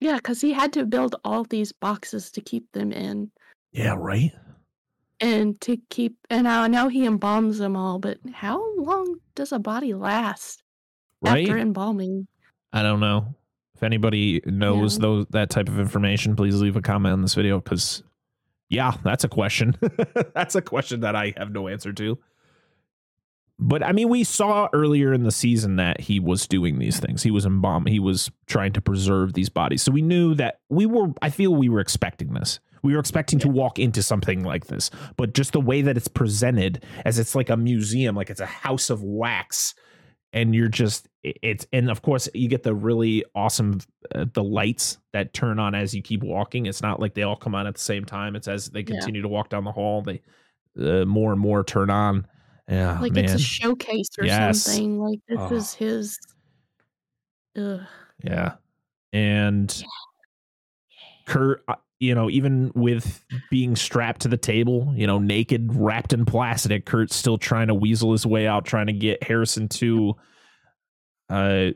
Yeah, 0.00 0.16
because 0.16 0.40
he 0.40 0.52
had 0.52 0.72
to 0.74 0.86
build 0.86 1.16
all 1.24 1.44
these 1.44 1.72
boxes 1.72 2.30
to 2.32 2.40
keep 2.40 2.72
them 2.72 2.92
in. 2.92 3.30
Yeah, 3.72 3.94
right. 3.98 4.32
and 5.20 5.60
to 5.60 5.76
keep 5.90 6.16
and 6.30 6.48
I 6.48 6.66
know 6.66 6.88
he 6.88 7.06
embalms 7.06 7.58
them 7.58 7.76
all, 7.76 7.98
but 7.98 8.18
how 8.32 8.62
long 8.76 9.16
does 9.34 9.52
a 9.52 9.58
body 9.58 9.92
last 9.94 10.62
Right. 11.22 11.42
after 11.46 11.58
embalming? 11.58 12.26
I 12.72 12.82
don't 12.82 13.00
know 13.00 13.34
if 13.74 13.82
anybody 13.82 14.40
knows 14.46 14.96
Yeah. 14.96 15.02
those 15.02 15.26
that 15.30 15.50
type 15.50 15.68
of 15.68 15.78
information. 15.78 16.34
Please 16.34 16.60
leave 16.62 16.76
a 16.76 16.80
comment 16.82 17.12
on 17.12 17.20
this 17.22 17.34
video 17.34 17.60
because, 17.60 18.02
yeah, 18.70 18.94
that's 19.02 19.24
a 19.24 19.28
question. 19.28 19.76
that's 20.34 20.54
a 20.54 20.62
question 20.62 21.00
that 21.00 21.16
I 21.16 21.34
have 21.36 21.50
no 21.50 21.68
answer 21.68 21.92
to. 21.92 22.18
But 23.58 23.82
I 23.82 23.92
mean, 23.92 24.08
we 24.08 24.24
saw 24.24 24.68
earlier 24.72 25.12
in 25.12 25.24
the 25.24 25.32
season 25.32 25.76
that 25.76 26.00
he 26.00 26.18
was 26.18 26.46
doing 26.46 26.78
these 26.78 26.98
things. 26.98 27.22
He 27.22 27.30
was 27.30 27.44
embalm. 27.44 27.84
He 27.84 27.98
was 27.98 28.30
trying 28.46 28.72
to 28.72 28.80
preserve 28.80 29.34
these 29.34 29.50
bodies. 29.50 29.82
So 29.82 29.92
we 29.92 30.00
knew 30.00 30.34
that 30.36 30.60
we 30.70 30.86
were. 30.86 31.08
I 31.20 31.28
feel 31.28 31.54
we 31.54 31.68
were 31.68 31.80
expecting 31.80 32.32
this. 32.32 32.58
We 32.82 32.94
were 32.94 33.00
expecting 33.00 33.38
to 33.40 33.48
walk 33.48 33.78
into 33.78 34.02
something 34.02 34.44
like 34.44 34.68
this, 34.68 34.90
but 35.18 35.34
just 35.34 35.52
the 35.52 35.60
way 35.60 35.82
that 35.82 35.98
it's 35.98 36.08
presented, 36.08 36.82
as 37.04 37.18
it's 37.18 37.34
like 37.34 37.50
a 37.50 37.56
museum, 37.56 38.16
like 38.16 38.30
it's 38.30 38.40
a 38.40 38.46
house 38.46 38.88
of 38.88 39.02
wax, 39.02 39.74
and 40.32 40.54
you're 40.54 40.68
just 40.68 41.09
it's 41.22 41.66
and 41.72 41.90
of 41.90 42.00
course 42.02 42.28
you 42.32 42.48
get 42.48 42.62
the 42.62 42.74
really 42.74 43.24
awesome 43.34 43.78
uh, 44.14 44.24
the 44.32 44.42
lights 44.42 44.98
that 45.12 45.34
turn 45.34 45.58
on 45.58 45.74
as 45.74 45.94
you 45.94 46.00
keep 46.02 46.22
walking. 46.22 46.66
It's 46.66 46.80
not 46.82 46.98
like 47.00 47.14
they 47.14 47.22
all 47.22 47.36
come 47.36 47.54
on 47.54 47.66
at 47.66 47.74
the 47.74 47.80
same 47.80 48.04
time. 48.04 48.36
It's 48.36 48.48
as 48.48 48.70
they 48.70 48.80
Yeah. 48.80 48.86
continue 48.96 49.22
to 49.22 49.28
walk 49.28 49.50
down 49.50 49.64
the 49.64 49.72
hall, 49.72 50.02
they 50.02 50.22
uh, 50.80 51.04
more 51.04 51.32
and 51.32 51.40
more 51.40 51.62
turn 51.64 51.90
on. 51.90 52.26
Yeah, 52.68 52.98
like 53.00 53.12
man. 53.12 53.24
it's 53.24 53.34
a 53.34 53.38
showcase 53.38 54.08
or 54.18 54.24
Yes. 54.24 54.62
something. 54.62 54.98
Like 54.98 55.18
this 55.28 55.38
Oh. 55.40 55.54
is 55.54 55.74
his. 55.74 56.18
Ugh. 57.58 57.80
Yeah. 58.22 58.54
And 59.12 59.82
Kurt, 61.26 61.62
uh, 61.68 61.74
you 61.98 62.14
know, 62.14 62.30
even 62.30 62.72
with 62.74 63.24
being 63.50 63.76
strapped 63.76 64.22
to 64.22 64.28
the 64.28 64.36
table, 64.36 64.92
you 64.96 65.06
know, 65.06 65.18
naked, 65.18 65.74
wrapped 65.74 66.12
in 66.12 66.24
plastic, 66.24 66.86
Kurt's 66.86 67.14
still 67.16 67.38
trying 67.38 67.66
to 67.68 67.74
weasel 67.74 68.12
his 68.12 68.24
way 68.24 68.46
out, 68.46 68.64
trying 68.64 68.86
to 68.86 68.92
get 68.92 69.22
Harrison 69.22 69.68
to, 69.68 70.14
uh, 71.30 71.70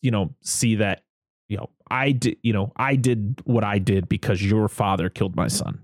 you 0.00 0.10
know, 0.10 0.34
see 0.40 0.76
that, 0.76 1.04
you 1.48 1.56
know, 1.56 1.70
I 1.90 2.12
did, 2.12 2.38
you 2.42 2.52
know, 2.52 2.72
I 2.76 2.96
did 2.96 3.42
what 3.44 3.64
I 3.64 3.78
did 3.78 4.08
because 4.08 4.42
your 4.42 4.68
father 4.68 5.08
killed 5.08 5.36
my 5.36 5.48
son. 5.48 5.82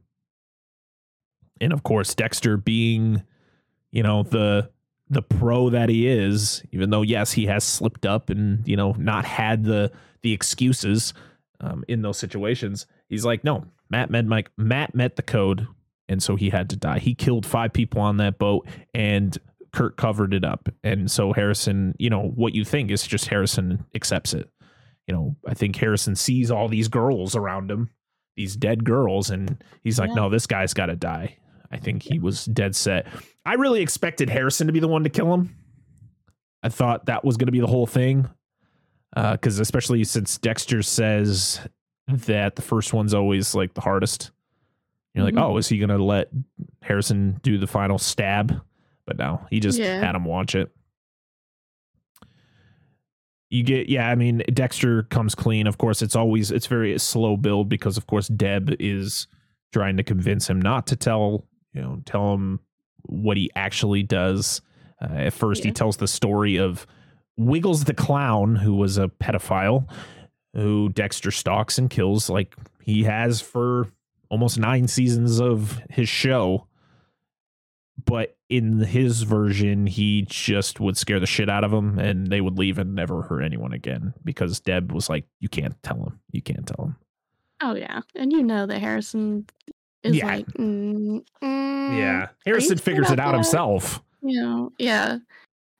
And 1.60 1.72
of 1.72 1.82
course, 1.82 2.14
Dexter 2.14 2.56
being, 2.56 3.22
you 3.92 4.02
know, 4.02 4.22
the 4.22 4.70
the 5.10 5.22
pro 5.22 5.70
that 5.70 5.88
he 5.88 6.06
is, 6.06 6.62
even 6.70 6.90
though 6.90 7.02
yes, 7.02 7.32
he 7.32 7.46
has 7.46 7.64
slipped 7.64 8.06
up 8.06 8.30
and 8.30 8.66
you 8.66 8.76
know 8.76 8.92
not 8.92 9.24
had 9.24 9.64
the 9.64 9.90
the 10.22 10.32
excuses 10.32 11.12
um, 11.60 11.84
in 11.88 12.02
those 12.02 12.18
situations. 12.18 12.86
He's 13.08 13.24
like, 13.24 13.44
no, 13.44 13.66
Matt 13.90 14.10
met 14.10 14.24
Mike. 14.24 14.50
Matt 14.56 14.94
met 14.94 15.16
the 15.16 15.22
code, 15.22 15.66
and 16.08 16.22
so 16.22 16.36
he 16.36 16.50
had 16.50 16.70
to 16.70 16.76
die. 16.76 17.00
He 17.00 17.14
killed 17.14 17.44
five 17.44 17.72
people 17.72 18.00
on 18.00 18.18
that 18.18 18.38
boat, 18.38 18.66
and 18.94 19.36
Kurt 19.72 19.96
covered 19.96 20.34
it 20.34 20.44
up, 20.44 20.68
and 20.82 21.10
so 21.10 21.32
Harrison, 21.32 21.94
you 21.98 22.10
know, 22.10 22.22
what 22.34 22.54
you 22.54 22.64
think 22.64 22.90
is 22.90 23.06
just 23.06 23.28
Harrison 23.28 23.84
accepts 23.94 24.34
it. 24.34 24.48
You 25.06 25.14
know, 25.14 25.36
I 25.46 25.54
think 25.54 25.76
Harrison 25.76 26.16
sees 26.16 26.50
all 26.50 26.68
these 26.68 26.88
girls 26.88 27.34
around 27.36 27.70
him, 27.70 27.90
these 28.36 28.56
dead 28.56 28.84
girls, 28.84 29.30
and 29.30 29.62
he's 29.82 29.98
like, 29.98 30.08
Yeah. 30.10 30.14
"No, 30.16 30.30
this 30.30 30.46
guy's 30.46 30.74
got 30.74 30.86
to 30.86 30.96
die." 30.96 31.36
I 31.70 31.76
think 31.78 32.02
he 32.02 32.18
was 32.18 32.44
dead 32.46 32.74
set. 32.74 33.06
I 33.46 33.54
really 33.54 33.80
expected 33.80 34.28
Harrison 34.28 34.66
to 34.66 34.72
be 34.72 34.80
the 34.80 34.88
one 34.88 35.04
to 35.04 35.10
kill 35.10 35.32
him. 35.32 35.54
I 36.62 36.68
thought 36.68 37.06
that 37.06 37.24
was 37.24 37.36
going 37.36 37.46
to 37.46 37.52
be 37.52 37.60
the 37.60 37.66
whole 37.68 37.86
thing, 37.86 38.28
because 39.14 39.58
especially 39.60 40.02
since 40.04 40.36
Dexter 40.38 40.82
says 40.82 41.60
that 42.08 42.56
the 42.56 42.62
first 42.62 42.92
one's 42.92 43.14
always 43.14 43.54
like 43.54 43.74
the 43.74 43.80
hardest. 43.80 44.32
You're 45.14 45.24
like, 45.24 45.34
Mhm. 45.34 45.42
oh, 45.42 45.56
is 45.56 45.68
he 45.68 45.78
going 45.78 45.88
to 45.90 46.02
let 46.02 46.28
Harrison 46.82 47.38
do 47.42 47.56
the 47.58 47.66
final 47.66 47.98
stab? 47.98 48.60
But 49.10 49.18
no, 49.18 49.44
he 49.50 49.58
just 49.58 49.76
Yeah. 49.76 49.98
had 49.98 50.14
him 50.14 50.24
watch 50.24 50.54
it. 50.54 50.70
You 53.50 53.64
get, 53.64 53.88
yeah, 53.88 54.08
I 54.08 54.14
mean, 54.14 54.44
Dexter 54.54 55.02
comes 55.04 55.34
clean. 55.34 55.66
Of 55.66 55.78
course, 55.78 56.00
it's 56.00 56.14
always, 56.14 56.52
it's 56.52 56.68
very 56.68 56.96
slow 57.00 57.36
build 57.36 57.68
because, 57.68 57.96
of 57.96 58.06
course, 58.06 58.28
Deb 58.28 58.76
is 58.78 59.26
trying 59.72 59.96
to 59.96 60.04
convince 60.04 60.48
him 60.48 60.62
not 60.62 60.86
to 60.88 60.96
tell, 60.96 61.44
you 61.72 61.80
know, 61.82 62.00
tell 62.06 62.32
him 62.34 62.60
what 63.02 63.36
he 63.36 63.50
actually 63.56 64.04
does. 64.04 64.60
Uh, 65.02 65.12
at 65.14 65.32
first, 65.32 65.64
he 65.64 65.72
tells 65.72 65.96
the 65.96 66.06
story 66.06 66.56
of 66.56 66.86
Wiggles 67.36 67.82
the 67.84 67.94
clown, 67.94 68.54
who 68.54 68.74
was 68.74 68.96
a 68.96 69.08
pedophile, 69.08 69.90
who 70.54 70.88
Dexter 70.90 71.32
stalks 71.32 71.78
and 71.78 71.90
kills, 71.90 72.30
like 72.30 72.54
he 72.80 73.02
has 73.02 73.40
for 73.40 73.88
almost 74.28 74.56
nine 74.56 74.86
seasons 74.86 75.40
of 75.40 75.80
his 75.90 76.08
show. 76.08 76.68
But 78.06 78.36
in 78.48 78.78
his 78.78 79.22
version, 79.22 79.86
he 79.86 80.22
just 80.28 80.78
would 80.80 80.96
scare 80.96 81.18
the 81.20 81.26
shit 81.26 81.48
out 81.48 81.64
of 81.64 81.70
them 81.70 81.98
and 81.98 82.28
they 82.28 82.40
would 82.40 82.58
leave 82.58 82.78
and 82.78 82.94
never 82.94 83.22
hurt 83.22 83.42
anyone 83.42 83.72
again 83.72 84.14
because 84.24 84.60
Deb 84.60 84.92
was 84.92 85.08
like, 85.08 85.24
"You 85.40 85.48
can't 85.48 85.80
tell 85.82 85.96
him. 86.04 86.20
You 86.30 86.42
can't 86.42 86.66
tell 86.66 86.86
him." 86.86 86.96
Oh 87.62 87.74
yeah, 87.74 88.00
and 88.14 88.32
you 88.32 88.42
know 88.42 88.66
that 88.66 88.78
Harrison 88.80 89.46
is 90.02 90.16
Yeah. 90.16 90.26
like, 90.26 90.46
mm, 90.58 91.22
mm, 91.42 92.28
Harrison 92.46 92.78
figures 92.78 93.10
it 93.10 93.18
out 93.20 93.32
that? 93.32 93.34
himself. 93.34 94.02
you 94.22 94.40
know, 94.40 94.72
yeah. 94.78 95.18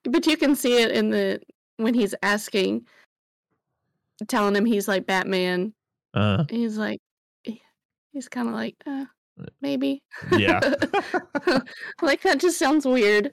But 0.05 0.27
you 0.27 0.37
can 0.37 0.55
see 0.57 0.83
it 0.83 0.91
in 0.91 1.11
the 1.11 1.41
when 1.77 1.95
he's 1.95 2.15
asking, 2.23 2.87
telling 4.29 4.55
him 4.57 4.65
he's 4.67 4.89
like 4.89 5.07
Batman. 5.07 5.73
Uh, 6.13 6.45
He's 6.51 6.77
like, 6.77 6.99
he's 8.13 8.29
kind 8.29 8.49
of 8.49 8.55
like, 8.55 8.75
uh, 8.87 9.05
maybe. 9.61 10.03
yeah. 10.37 10.61
like 12.03 12.23
that 12.23 12.41
just 12.41 12.59
sounds 12.59 12.87
weird. 12.87 13.33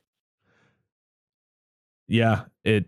yeah 2.08 2.44
it, 2.64 2.86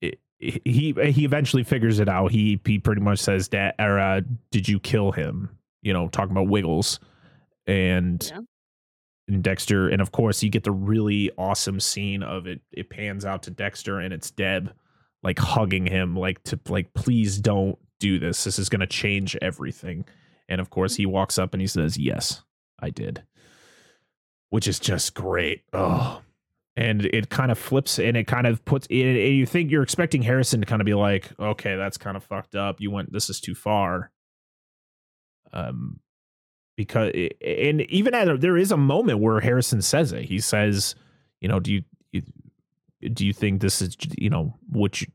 it 0.00 0.18
he 0.38 0.60
he 0.70 0.94
uh, 0.96 1.12
eventually 1.24 1.64
figures 1.64 1.98
it 2.00 2.08
out 2.08 2.30
he 2.30 2.60
he 2.64 2.78
pretty 2.78 3.00
much 3.00 3.18
says 3.18 3.48
that 3.48 3.74
or 3.78 3.96
er, 3.96 3.98
uh, 3.98 4.20
did 4.50 4.68
you 4.68 4.78
kill 4.78 5.12
him 5.12 5.50
you 5.82 5.92
know 5.92 6.08
talking 6.08 6.32
about 6.32 6.48
wiggles 6.48 7.00
and 7.66 8.30
Yeah. 8.32 8.40
and 9.28 9.42
dexter 9.42 9.88
and 9.88 10.00
of 10.00 10.12
course 10.12 10.42
you 10.42 10.50
get 10.50 10.64
the 10.64 10.72
really 10.72 11.30
awesome 11.38 11.80
scene 11.80 12.22
of 12.22 12.46
it 12.46 12.60
it 12.72 12.90
pans 12.90 13.24
out 13.24 13.42
to 13.44 13.50
dexter 13.50 13.98
and 14.00 14.12
it's 14.12 14.30
deb 14.30 14.72
like 15.22 15.38
hugging 15.38 15.86
him 15.86 16.14
like 16.16 16.42
to 16.44 16.58
like 16.68 16.92
please 16.94 17.38
don't 17.38 17.78
do 18.00 18.18
this 18.18 18.44
this 18.44 18.58
is 18.58 18.68
going 18.68 18.80
to 18.80 18.86
change 18.86 19.36
everything 19.42 20.04
and 20.48 20.60
of 20.60 20.70
course 20.70 20.94
mm. 20.94 20.98
he 20.98 21.06
walks 21.06 21.38
up 21.38 21.52
and 21.52 21.60
he 21.60 21.66
says 21.66 21.98
yes 21.98 22.42
i 22.78 22.90
did 22.90 23.22
which 24.50 24.66
is 24.66 24.78
just 24.78 25.14
great. 25.14 25.62
Oh 25.72 26.22
and 26.76 27.06
it 27.06 27.28
kind 27.28 27.50
of 27.50 27.58
flips 27.58 27.98
and 27.98 28.16
it 28.16 28.28
kind 28.28 28.46
of 28.46 28.64
puts 28.64 28.86
and 28.88 29.16
you 29.16 29.44
think 29.46 29.68
you're 29.68 29.82
expecting 29.82 30.22
harrison 30.22 30.60
to 30.60 30.66
kind 30.66 30.80
of 30.80 30.86
be 30.86 30.94
like 30.94 31.28
okay 31.40 31.74
that's 31.76 31.98
kind 31.98 32.16
of 32.16 32.22
fucked 32.22 32.54
up. 32.54 32.80
You 32.80 32.92
went 32.92 33.12
this 33.12 33.28
is 33.28 33.40
too 33.40 33.54
far. 33.56 34.12
Um 35.52 35.98
because 36.76 37.12
and 37.44 37.80
even 37.82 38.14
at 38.14 38.40
there 38.40 38.56
is 38.56 38.70
a 38.70 38.76
moment 38.76 39.18
where 39.18 39.40
harrison 39.40 39.82
says 39.82 40.12
it. 40.12 40.26
He 40.26 40.38
says 40.38 40.94
you 41.40 41.48
know 41.48 41.58
do 41.58 41.72
you, 41.72 41.82
you 42.12 42.22
do 43.12 43.26
you 43.26 43.32
think 43.32 43.60
this 43.60 43.82
is 43.82 43.96
you 44.16 44.30
know 44.30 44.54
what 44.68 45.00
you, 45.02 45.08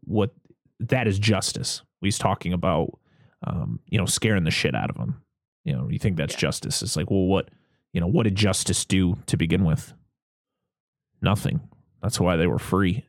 what 0.00 0.34
that 0.80 1.06
is 1.06 1.20
justice. 1.20 1.82
He's 2.00 2.18
talking 2.18 2.52
about 2.52 2.98
um 3.46 3.78
you 3.86 3.96
know 3.96 4.06
scaring 4.06 4.42
the 4.42 4.50
shit 4.50 4.74
out 4.74 4.90
of 4.90 4.96
him 4.96 5.22
you 5.66 5.74
know 5.74 5.88
you 5.90 5.98
think 5.98 6.16
that's 6.16 6.32
Yeah. 6.34 6.40
justice. 6.40 6.82
It's 6.82 6.96
like 6.96 7.10
well 7.10 7.26
what 7.26 7.50
you 7.92 8.00
know 8.00 8.06
what 8.06 8.22
did 8.24 8.34
justice 8.36 8.84
do 8.86 9.18
to 9.26 9.36
begin 9.36 9.64
with? 9.64 9.92
Nothing. 11.22 11.60
That's 12.02 12.18
why 12.20 12.36
they 12.36 12.46
were 12.46 12.58
free. 12.58 13.04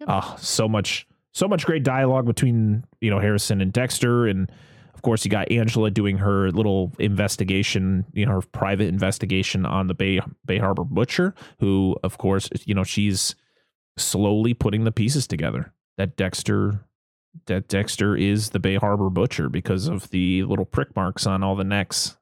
Yep. 0.00 0.08
ah 0.08 0.36
so 0.38 0.68
much 0.68 1.06
so 1.32 1.48
much 1.48 1.64
great 1.66 1.82
dialogue 1.82 2.26
between 2.26 2.84
you 3.00 3.10
know 3.10 3.18
harrison 3.18 3.60
and 3.60 3.72
dexter. 3.72 4.26
And 4.26 4.50
of 4.94 5.02
course 5.02 5.24
you 5.24 5.30
got 5.30 5.50
angela 5.50 5.90
doing 5.90 6.18
her 6.18 6.50
little 6.50 6.92
investigation 6.98 8.04
you 8.12 8.26
know 8.26 8.32
her 8.32 8.40
private 8.42 8.88
investigation 8.88 9.64
on 9.66 9.86
the 9.86 9.94
bay 9.94 10.20
bay 10.44 10.58
harbor 10.58 10.84
butcher 10.84 11.34
who 11.60 11.96
of 12.02 12.18
course 12.18 12.48
you 12.64 12.74
know 12.74 12.82
she's 12.84 13.34
slowly 13.96 14.54
putting 14.54 14.82
the 14.84 14.90
pieces 14.92 15.26
together 15.28 15.72
that 15.98 16.16
dexter 16.16 16.80
that 17.46 17.68
dexter 17.68 18.16
is 18.16 18.50
the 18.50 18.58
bay 18.58 18.74
harbor 18.76 19.10
butcher 19.10 19.48
because 19.48 19.86
of 19.88 20.08
the 20.10 20.42
little 20.44 20.64
prick 20.64 20.94
marks 20.96 21.26
on 21.26 21.42
all 21.42 21.54
the 21.56 21.64
necks 21.64 22.16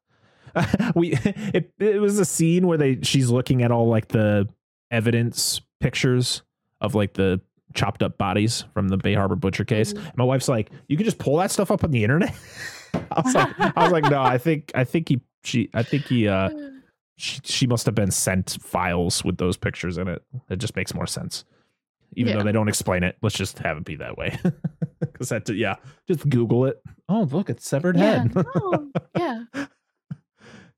we 0.94 1.12
it, 1.54 1.72
it 1.78 2.00
was 2.00 2.18
a 2.18 2.24
scene 2.24 2.66
where 2.66 2.78
they 2.78 2.98
she's 3.02 3.28
looking 3.30 3.62
at 3.62 3.70
all 3.70 3.88
like 3.88 4.08
the 4.08 4.48
evidence 4.90 5.60
pictures 5.80 6.42
of 6.80 6.94
like 6.94 7.12
the 7.14 7.40
chopped 7.74 8.02
up 8.02 8.16
bodies 8.16 8.64
from 8.72 8.88
the 8.88 8.96
Bay 8.96 9.12
Harbor 9.12 9.36
butcher 9.36 9.64
case. 9.66 9.92
Mhm. 9.92 10.16
My 10.16 10.24
wife's 10.24 10.48
like, 10.48 10.70
"You 10.88 10.96
can 10.96 11.04
just 11.04 11.18
pull 11.18 11.36
that 11.38 11.50
stuff 11.50 11.70
up 11.70 11.84
on 11.84 11.90
the 11.90 12.02
internet." 12.02 12.34
I 12.94 13.20
was 13.22 13.34
like, 13.34 13.48
"I 13.76 13.82
was 13.82 13.92
like, 13.92 14.04
no, 14.04 14.22
I 14.22 14.38
think 14.38 14.72
I 14.74 14.84
think 14.84 15.10
he 15.10 15.20
she 15.44 15.68
I 15.74 15.82
think 15.82 16.04
he 16.06 16.26
uh 16.26 16.48
she, 17.18 17.40
she 17.44 17.66
must 17.66 17.84
have 17.84 17.94
been 17.94 18.10
sent 18.10 18.56
files 18.62 19.22
with 19.24 19.36
those 19.36 19.58
pictures 19.58 19.98
in 19.98 20.08
it. 20.08 20.22
It 20.48 20.56
just 20.56 20.74
makes 20.74 20.94
more 20.94 21.06
sense." 21.06 21.44
Even 22.14 22.32
Yeah. 22.32 22.38
though 22.38 22.44
they 22.44 22.52
don't 22.52 22.68
explain 22.68 23.02
it, 23.02 23.16
let's 23.20 23.36
just 23.36 23.58
have 23.58 23.76
it 23.76 23.84
be 23.84 23.96
that 23.96 24.16
way. 24.16 24.38
Because 25.00 25.28
that, 25.28 25.48
yeah, 25.50 25.76
just 26.08 26.28
Google 26.28 26.64
it. 26.64 26.82
Oh, 27.08 27.22
look, 27.30 27.50
it's 27.50 27.68
severed 27.68 27.96
yeah, 27.98 28.22
head. 28.22 28.34
no, 28.34 28.90
yeah, 29.16 29.44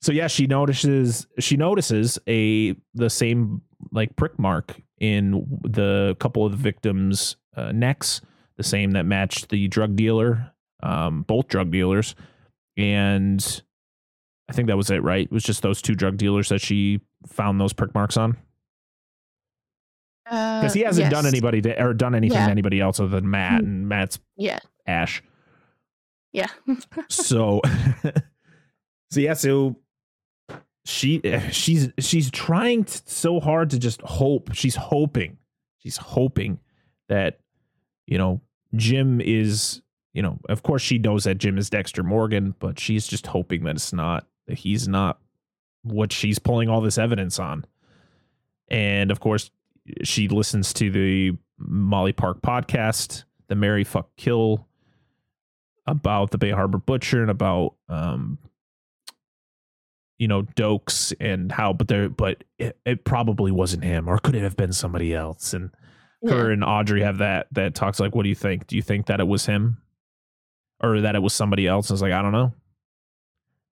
so 0.01 0.13
yeah 0.13 0.27
she 0.27 0.47
notices 0.47 1.27
she 1.39 1.57
notices 1.57 2.19
a 2.29 2.77
the 2.95 3.11
same 3.11 3.63
like 3.93 4.15
prick 4.17 4.39
mark 4.39 4.81
in 5.01 5.47
the 5.63 6.17
couple 6.21 6.45
of 6.45 6.53
the 6.53 6.59
victims 6.59 7.37
uh, 7.57 7.73
necks 7.73 8.21
the 8.57 8.63
same 8.63 8.93
that 8.93 9.05
matched 9.05 9.49
the 9.49 9.69
drug 9.69 9.97
dealer 9.97 10.53
um 10.83 11.23
both 11.23 11.49
drug 11.49 11.71
dealers. 11.71 12.15
And 12.77 13.63
i 14.49 14.53
think 14.53 14.69
that 14.69 14.77
was 14.77 14.91
it 14.91 15.03
right? 15.03 15.25
It 15.25 15.33
was 15.33 15.45
just 15.45 15.63
those 15.63 15.83
two 15.83 15.95
drug 15.95 16.17
dealers 16.17 16.49
that 16.49 16.61
she 16.61 17.01
found 17.27 17.61
those 17.61 17.73
prick 17.73 17.95
marks 17.95 18.17
on 18.17 18.37
because 20.29 20.75
he 20.75 20.85
Uh, 20.85 20.89
hasn't 20.89 21.11
done 21.11 21.27
anybody 21.27 21.61
to, 21.63 21.83
or 21.83 21.95
done 21.95 22.15
anything 22.15 22.37
Yeah. 22.39 22.47
to 22.47 22.51
anybody 22.51 22.81
else 22.81 23.01
other 23.01 23.09
than 23.09 23.31
matt 23.31 23.63
Mm. 23.63 23.65
and 23.67 23.89
matt's 23.89 24.19
Yeah, 24.37 24.59
ash. 24.87 25.23
Yeah, 26.33 26.49
so 27.09 27.61
so 29.11 29.21
yeah 29.21 29.33
so 29.35 29.77
she 30.85 31.21
she's 31.51 31.91
she's 31.99 32.31
trying 32.31 32.85
t- 32.85 33.01
so 33.07 33.41
hard 33.41 33.71
to 33.71 33.79
just 33.79 34.01
hope 34.03 34.51
she's 34.55 34.75
hoping 34.77 35.39
she's 35.79 35.97
hoping 35.97 36.59
that 37.09 37.41
you 38.07 38.19
know 38.19 38.41
jim 38.75 39.21
is 39.21 39.81
you 40.15 40.23
know 40.23 40.39
of 40.49 40.63
course 40.63 40.83
she 40.83 40.99
knows 40.99 41.25
that 41.25 41.39
jim 41.39 41.57
is 41.59 41.69
dexter 41.71 42.03
morgan 42.03 42.55
but 42.59 42.79
she's 42.79 43.07
just 43.07 43.27
hoping 43.27 43.65
that 43.65 43.77
it's 43.77 43.93
not 43.93 44.27
that 44.47 44.59
he's 44.59 44.87
not 44.89 45.19
what 45.83 46.13
she's 46.13 46.39
pulling 46.39 46.69
all 46.69 46.81
this 46.81 46.99
evidence 46.99 47.39
on. 47.39 47.65
And 48.71 49.11
of 49.11 49.21
course 49.21 49.51
she 50.03 50.29
listens 50.29 50.73
to 50.73 50.91
the 50.91 51.33
molly 51.59 52.13
park 52.13 52.41
podcast 52.41 53.25
the 53.49 53.55
mary 53.55 53.85
fuck 53.85 54.09
kill 54.17 54.69
about 55.89 56.31
the 56.31 56.39
Bay 56.39 56.51
Harbor 56.51 56.79
Butcher 56.79 57.23
and 57.23 57.31
about 57.31 57.75
um 57.89 58.39
you 60.19 60.29
know 60.29 60.43
Doakes 60.43 61.15
and 61.19 61.51
how 61.51 61.73
but 61.73 61.89
there 61.89 62.09
but 62.09 62.45
it, 62.59 62.79
it 62.85 63.05
probably 63.05 63.51
wasn't 63.51 63.85
him 63.85 64.09
or 64.09 64.19
could 64.19 64.35
it 64.35 64.43
have 64.43 64.57
been 64.57 64.73
somebody 64.73 65.15
else? 65.15 65.55
And 65.55 65.71
her 66.29 66.51
and 66.51 66.65
Audrey 66.65 67.03
have 67.03 67.19
that 67.19 67.47
that 67.53 67.75
talks 67.75 67.99
like 68.01 68.15
what 68.15 68.25
do 68.25 68.29
you 68.29 68.35
think? 68.35 68.67
Do 68.67 68.77
you 68.77 68.83
think 68.83 69.07
that 69.07 69.21
it 69.21 69.27
was 69.27 69.47
him? 69.47 69.79
Or 70.81 71.01
that 71.01 71.17
it 71.17 71.23
was 71.23 71.33
somebody 71.33 71.67
else? 71.67 71.91
And 71.91 71.97
it's 71.97 72.03
like 72.03 72.13
I 72.13 72.23
don't 72.23 72.33
know. 72.33 72.53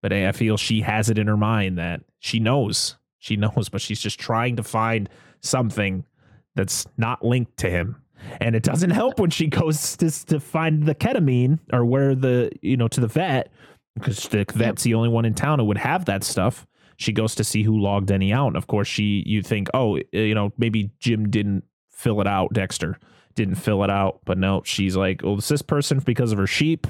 But 0.03 0.13
I 0.13 0.33
feel 0.33 0.57
she 0.57 0.81
has 0.83 1.11
it 1.11 1.19
in 1.19 1.27
her 1.27 1.37
mind 1.37 1.79
that 1.79 2.03
she 2.21 2.39
knows. 2.39 2.97
She 3.19 3.37
knows 3.37 3.69
but 3.69 3.81
she's 3.81 4.01
just 4.01 4.19
trying 4.19 4.57
to 4.57 4.63
find 4.63 5.09
something 5.47 6.05
that's 6.55 6.87
not 6.97 7.25
linked 7.25 7.57
to 7.59 7.71
him 7.71 8.03
and 8.41 8.57
it 8.57 8.63
doesn't 8.63 8.91
help 8.91 9.21
when 9.21 9.31
she 9.31 9.47
goes 9.47 9.97
to, 9.97 10.11
to 10.27 10.41
find 10.41 10.85
the 10.85 10.95
ketamine 10.95 11.59
or 11.73 11.85
where 11.85 12.15
the 12.15 12.51
you 12.63 12.77
know 12.77 12.89
to 12.89 13.01
the 13.01 13.07
vet 13.07 13.51
because 13.95 14.29
the 14.29 14.45
vet's 14.55 14.83
the 14.83 14.95
only 14.95 15.09
one 15.09 15.25
in 15.25 15.35
town 15.35 15.59
who 15.59 15.65
would 15.65 15.79
have 15.79 16.07
that 16.07 16.25
stuff 16.25 16.67
she 16.97 17.13
goes 17.13 17.35
to 17.35 17.45
see 17.45 17.63
who 17.63 17.79
logged 17.79 18.11
any 18.11 18.33
out. 18.33 18.49
And 18.49 18.57
of 18.57 18.67
course, 18.67 18.89
she 18.89 19.23
you 19.27 19.43
think, 19.43 19.69
oh, 19.75 19.99
you 20.13 20.35
know, 20.35 20.53
maybe 20.59 20.91
Jim 20.99 21.31
didn't 21.31 21.65
fill 21.91 22.21
it 22.21 22.27
out. 22.27 22.53
Dexter 22.53 22.99
didn't 23.35 23.57
fill 23.57 23.85
it 23.85 23.91
out, 23.91 24.21
but 24.25 24.39
no, 24.39 24.63
she's 24.65 24.97
like, 24.97 25.23
oh, 25.23 25.37
it's 25.37 25.49
this 25.49 25.63
person 25.63 26.01
because 26.01 26.33
of 26.33 26.39
her 26.39 26.47
sheep. 26.47 26.87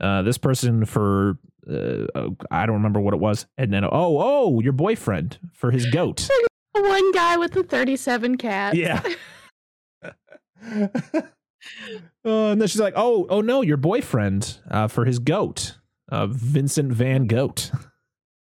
Uh, 0.00 0.22
this 0.22 0.38
person 0.38 0.84
for 0.84 1.38
uh, 1.70 2.28
I 2.50 2.66
don't 2.66 2.74
remember 2.74 3.00
what 3.00 3.14
it 3.14 3.20
was, 3.20 3.46
and 3.56 3.72
then 3.72 3.84
oh 3.84 3.90
oh 3.92 4.60
your 4.60 4.72
boyfriend 4.72 5.38
for 5.52 5.70
his 5.70 5.86
goat. 5.86 6.28
One 6.74 7.12
guy 7.12 7.36
with 7.36 7.52
the 7.52 7.62
thirty-seven 7.62 8.36
cats. 8.36 8.76
Yeah. 8.76 9.02
Uh, 10.02 10.10
and 12.24 12.60
then 12.60 12.68
she's 12.68 12.80
like, 12.80 12.94
"Oh, 12.96 13.26
oh 13.30 13.40
no, 13.40 13.62
your 13.62 13.76
boyfriend 13.76 14.58
uh, 14.70 14.88
for 14.88 15.04
his 15.04 15.18
goat, 15.18 15.78
uh, 16.08 16.26
Vincent 16.26 16.92
Van 16.92 17.26
Goat." 17.26 17.70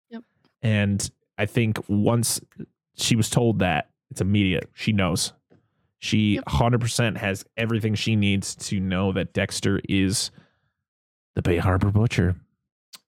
Yep. 0.09 0.23
And 0.61 1.11
I 1.37 1.45
think 1.45 1.77
once 1.87 2.41
she 2.95 3.15
was 3.15 3.29
told 3.29 3.59
that, 3.59 3.89
it's 4.09 4.21
immediate. 4.21 4.69
She 4.73 4.91
knows. 4.91 5.33
She 5.99 6.39
hundred 6.47 6.81
percent 6.81 7.17
has 7.17 7.45
everything 7.57 7.95
she 7.95 8.15
needs 8.15 8.55
to 8.55 8.79
know 8.79 9.11
that 9.11 9.33
Dexter 9.33 9.81
is 9.87 10.31
the 11.35 11.41
Bay 11.41 11.57
Harbor 11.57 11.91
Butcher, 11.91 12.35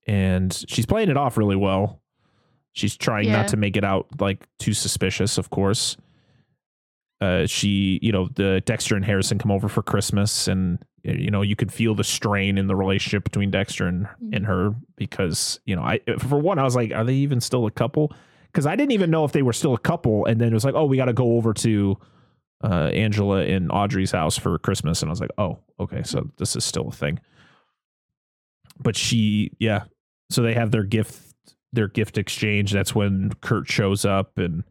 and 0.06 0.64
she's 0.68 0.86
playing 0.86 1.08
it 1.08 1.16
off 1.16 1.36
really 1.36 1.56
well. 1.56 2.00
She's 2.74 2.96
trying 2.96 3.26
Yeah. 3.26 3.36
not 3.38 3.48
to 3.48 3.56
make 3.56 3.76
it 3.76 3.84
out 3.84 4.06
like 4.20 4.46
too 4.58 4.74
suspicious, 4.74 5.38
of 5.38 5.48
course 5.50 5.96
uh, 7.20 7.46
she, 7.46 7.98
you 8.02 8.12
know, 8.12 8.28
the 8.34 8.60
Dexter 8.66 8.96
and 8.96 9.04
Harrison 9.04 9.38
come 9.38 9.50
over 9.50 9.68
for 9.68 9.82
Christmas, 9.82 10.46
and 10.46 10.78
you 11.04 11.30
know, 11.30 11.42
you 11.42 11.56
could 11.56 11.72
feel 11.72 11.94
the 11.94 12.04
strain 12.04 12.58
in 12.58 12.66
the 12.66 12.76
relationship 12.76 13.24
between 13.24 13.50
Dexter 13.50 13.86
and 13.86 14.06
and 14.32 14.44
her 14.44 14.74
because 14.96 15.58
you 15.64 15.74
know, 15.74 15.82
I 15.82 16.00
for 16.18 16.38
one, 16.38 16.58
I 16.58 16.64
was 16.64 16.76
like, 16.76 16.92
are 16.92 17.04
they 17.04 17.14
even 17.14 17.40
still 17.40 17.66
a 17.66 17.70
couple? 17.70 18.12
Because 18.52 18.66
I 18.66 18.76
didn't 18.76 18.92
even 18.92 19.10
know 19.10 19.24
if 19.24 19.32
they 19.32 19.42
were 19.42 19.52
still 19.54 19.74
a 19.74 19.78
couple, 19.78 20.26
and 20.26 20.40
then 20.40 20.48
it 20.48 20.54
was 20.54 20.64
like, 20.64 20.74
oh, 20.74 20.84
we 20.84 20.96
got 20.96 21.06
to 21.06 21.12
go 21.12 21.36
over 21.36 21.54
to 21.54 21.96
uh, 22.62 22.90
Angela 22.92 23.42
and 23.44 23.70
Audrey's 23.72 24.10
house 24.10 24.36
for 24.36 24.58
Christmas, 24.58 25.00
and 25.00 25.08
I 25.08 25.12
was 25.12 25.20
like, 25.20 25.32
oh, 25.38 25.58
okay, 25.80 26.02
so 26.02 26.30
this 26.36 26.56
is 26.56 26.64
still 26.64 26.88
a 26.88 26.92
thing. 26.92 27.20
But 28.78 28.96
she, 28.96 29.52
yeah, 29.58 29.84
so 30.30 30.42
they 30.42 30.54
have 30.54 30.72
their 30.72 30.84
gift, 30.84 31.33
their 31.74 31.88
gift 31.88 32.18
exchange. 32.18 32.72
That's 32.72 32.94
when 32.94 33.32
Kurt 33.40 33.68
shows 33.68 34.04
up 34.04 34.38
and 34.38 34.64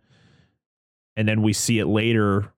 and 1.16 1.28
then 1.28 1.42
we 1.42 1.54
see 1.54 1.80
it 1.80 1.86
later 1.86 2.52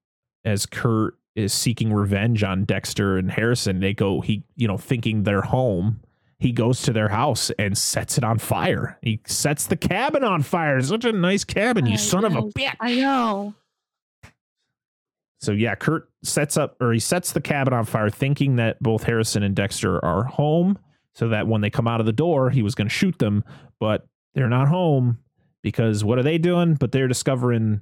as 0.46 0.66
Kurt 0.66 1.18
is 1.36 1.54
seeking 1.54 1.92
revenge 1.92 2.44
on 2.44 2.64
Dexter 2.64 3.18
and 3.18 3.30
Harrison. 3.30 3.82
They 3.82 3.94
go, 3.94 4.22
he, 4.22 4.44
you 4.56 4.68
know, 4.68 4.78
thinking 4.78 5.24
they're 5.24 5.42
home. 5.42 6.00
He 6.40 6.52
goes 6.52 6.82
to 6.84 6.94
their 6.94 7.10
house 7.10 7.52
and 7.60 7.78
sets 7.78 8.18
it 8.18 8.24
on 8.24 8.40
fire. 8.40 8.98
He 9.02 9.20
sets 9.26 9.68
the 9.68 9.76
cabin 9.76 10.24
on 10.24 10.44
fire. 10.44 10.78
It's 10.78 10.88
such 10.88 11.06
a 11.06 11.12
nice 11.12 11.44
cabin, 11.44 11.86
you 11.86 11.94
I 11.94 11.98
son 11.98 12.24
of 12.24 12.36
a 12.36 12.44
bitch. 12.44 12.76
I 12.80 12.96
know. 12.96 13.56
So 15.40 15.52
yeah, 15.52 15.76
Kurt 15.76 16.10
sets 16.24 16.58
up 16.58 16.78
or 16.82 16.94
he 16.94 17.00
sets 17.00 17.32
the 17.34 17.42
cabin 17.42 17.74
on 17.74 17.86
fire, 17.86 18.10
thinking 18.10 18.56
that 18.56 18.82
both 18.82 19.04
Harrison 19.04 19.44
and 19.44 19.56
Dexter 19.56 20.04
are 20.04 20.24
home, 20.24 20.78
so 21.14 21.30
that 21.30 21.48
when 21.48 21.62
they 21.62 21.70
come 21.70 21.88
out 21.88 22.00
of 22.00 22.06
the 22.06 22.14
door, 22.14 22.50
he 22.50 22.62
was 22.62 22.76
going 22.76 22.88
to 22.88 22.94
shoot 22.94 23.20
them, 23.20 23.44
but 23.80 24.08
they're 24.36 24.50
not 24.50 24.68
home 24.68 25.18
because 25.64 26.04
what 26.04 26.20
are 26.20 26.24
they 26.24 26.38
doing? 26.38 26.76
But 26.76 26.92
they're 26.92 27.08
discovering 27.08 27.82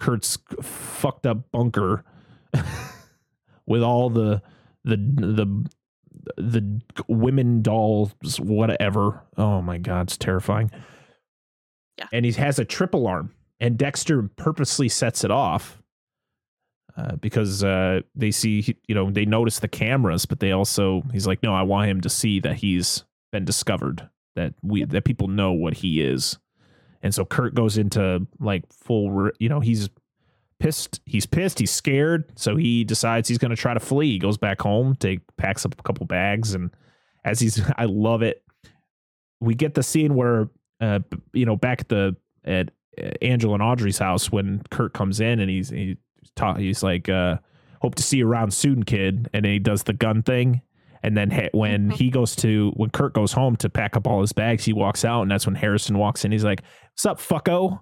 Kurt's 0.00 0.38
fucked 0.62 1.26
up 1.26 1.50
bunker 1.52 2.04
with 3.66 3.82
all 3.82 4.10
the 4.10 4.42
the 4.84 4.96
the 4.96 5.70
the 6.36 6.80
women 7.08 7.62
dolls, 7.62 8.12
whatever. 8.40 9.22
Oh 9.36 9.62
my 9.62 9.78
god, 9.78 10.08
it's 10.08 10.16
terrifying. 10.16 10.70
Yeah. 11.98 12.06
And 12.12 12.24
he 12.24 12.32
has 12.32 12.58
a 12.58 12.64
triple 12.64 13.06
arm, 13.06 13.34
and 13.60 13.78
Dexter 13.78 14.22
purposely 14.36 14.88
sets 14.88 15.24
it 15.24 15.30
off 15.30 15.82
uh, 16.96 17.16
because 17.16 17.62
uh, 17.64 18.00
they 18.14 18.30
see, 18.30 18.76
you 18.86 18.94
know, 18.94 19.10
they 19.10 19.24
notice 19.24 19.60
the 19.60 19.68
cameras, 19.68 20.26
but 20.26 20.40
they 20.40 20.52
also, 20.52 21.02
he's 21.12 21.26
like, 21.26 21.42
no, 21.42 21.54
I 21.54 21.62
want 21.62 21.88
him 21.88 22.00
to 22.02 22.08
see 22.08 22.40
that 22.40 22.56
he's 22.56 23.04
been 23.30 23.44
discovered, 23.44 24.08
that 24.34 24.54
we, 24.62 24.84
that 24.84 25.04
people 25.04 25.28
know 25.28 25.52
what 25.52 25.74
he 25.74 26.00
is. 26.02 26.38
And 27.02 27.14
so 27.14 27.24
Kurt 27.24 27.54
goes 27.54 27.78
into 27.78 28.26
like 28.38 28.64
full, 28.72 29.30
you 29.38 29.48
know, 29.48 29.60
he's 29.60 29.90
pissed. 30.58 31.00
He's 31.04 31.26
pissed. 31.26 31.58
He's 31.58 31.72
scared. 31.72 32.24
So 32.36 32.56
he 32.56 32.84
decides 32.84 33.28
he's 33.28 33.38
going 33.38 33.50
to 33.50 33.56
try 33.56 33.74
to 33.74 33.80
flee. 33.80 34.12
He 34.12 34.18
goes 34.18 34.38
back 34.38 34.60
home, 34.60 34.94
take, 34.96 35.20
packs 35.36 35.66
up 35.66 35.74
a 35.78 35.82
couple 35.82 36.06
bags. 36.06 36.54
And 36.54 36.70
as 37.24 37.40
he's, 37.40 37.60
I 37.76 37.86
love 37.86 38.22
it. 38.22 38.42
We 39.40 39.54
get 39.54 39.74
the 39.74 39.82
scene 39.82 40.14
where, 40.14 40.48
uh, 40.80 41.00
you 41.32 41.44
know, 41.44 41.56
back 41.56 41.80
at 41.80 41.88
the, 41.88 42.16
at 42.44 42.70
uh, 42.96 43.10
Angela 43.20 43.54
and 43.54 43.62
Audrey's 43.62 43.98
house 43.98 44.30
when 44.30 44.62
Kurt 44.70 44.94
comes 44.94 45.20
in 45.20 45.40
and 45.40 45.50
he's, 45.50 45.70
he, 45.70 45.96
ta- 46.36 46.54
he's 46.54 46.82
like, 46.82 47.08
uh, 47.08 47.38
hope 47.80 47.96
to 47.96 48.02
see 48.02 48.18
you 48.18 48.28
around 48.28 48.54
soon, 48.54 48.84
kid. 48.84 49.28
And 49.32 49.44
then 49.44 49.52
he 49.52 49.58
does 49.58 49.82
the 49.82 49.92
gun 49.92 50.22
thing. 50.22 50.62
And 51.02 51.16
then 51.16 51.30
ha- 51.30 51.48
when 51.52 51.90
Mhm. 51.90 51.94
he 51.94 52.10
goes 52.10 52.36
to, 52.36 52.70
when 52.76 52.90
Kurt 52.90 53.12
goes 53.14 53.32
home 53.32 53.56
to 53.56 53.68
pack 53.68 53.96
up 53.96 54.06
all 54.06 54.20
his 54.20 54.32
bags, 54.32 54.64
he 54.64 54.72
walks 54.72 55.04
out. 55.04 55.22
And 55.22 55.30
that's 55.30 55.46
when 55.46 55.54
Harrison 55.56 55.98
walks 55.98 56.24
in. 56.24 56.30
He's 56.32 56.44
like, 56.44 56.62
what's 56.92 57.06
up, 57.06 57.18
fucko? 57.18 57.80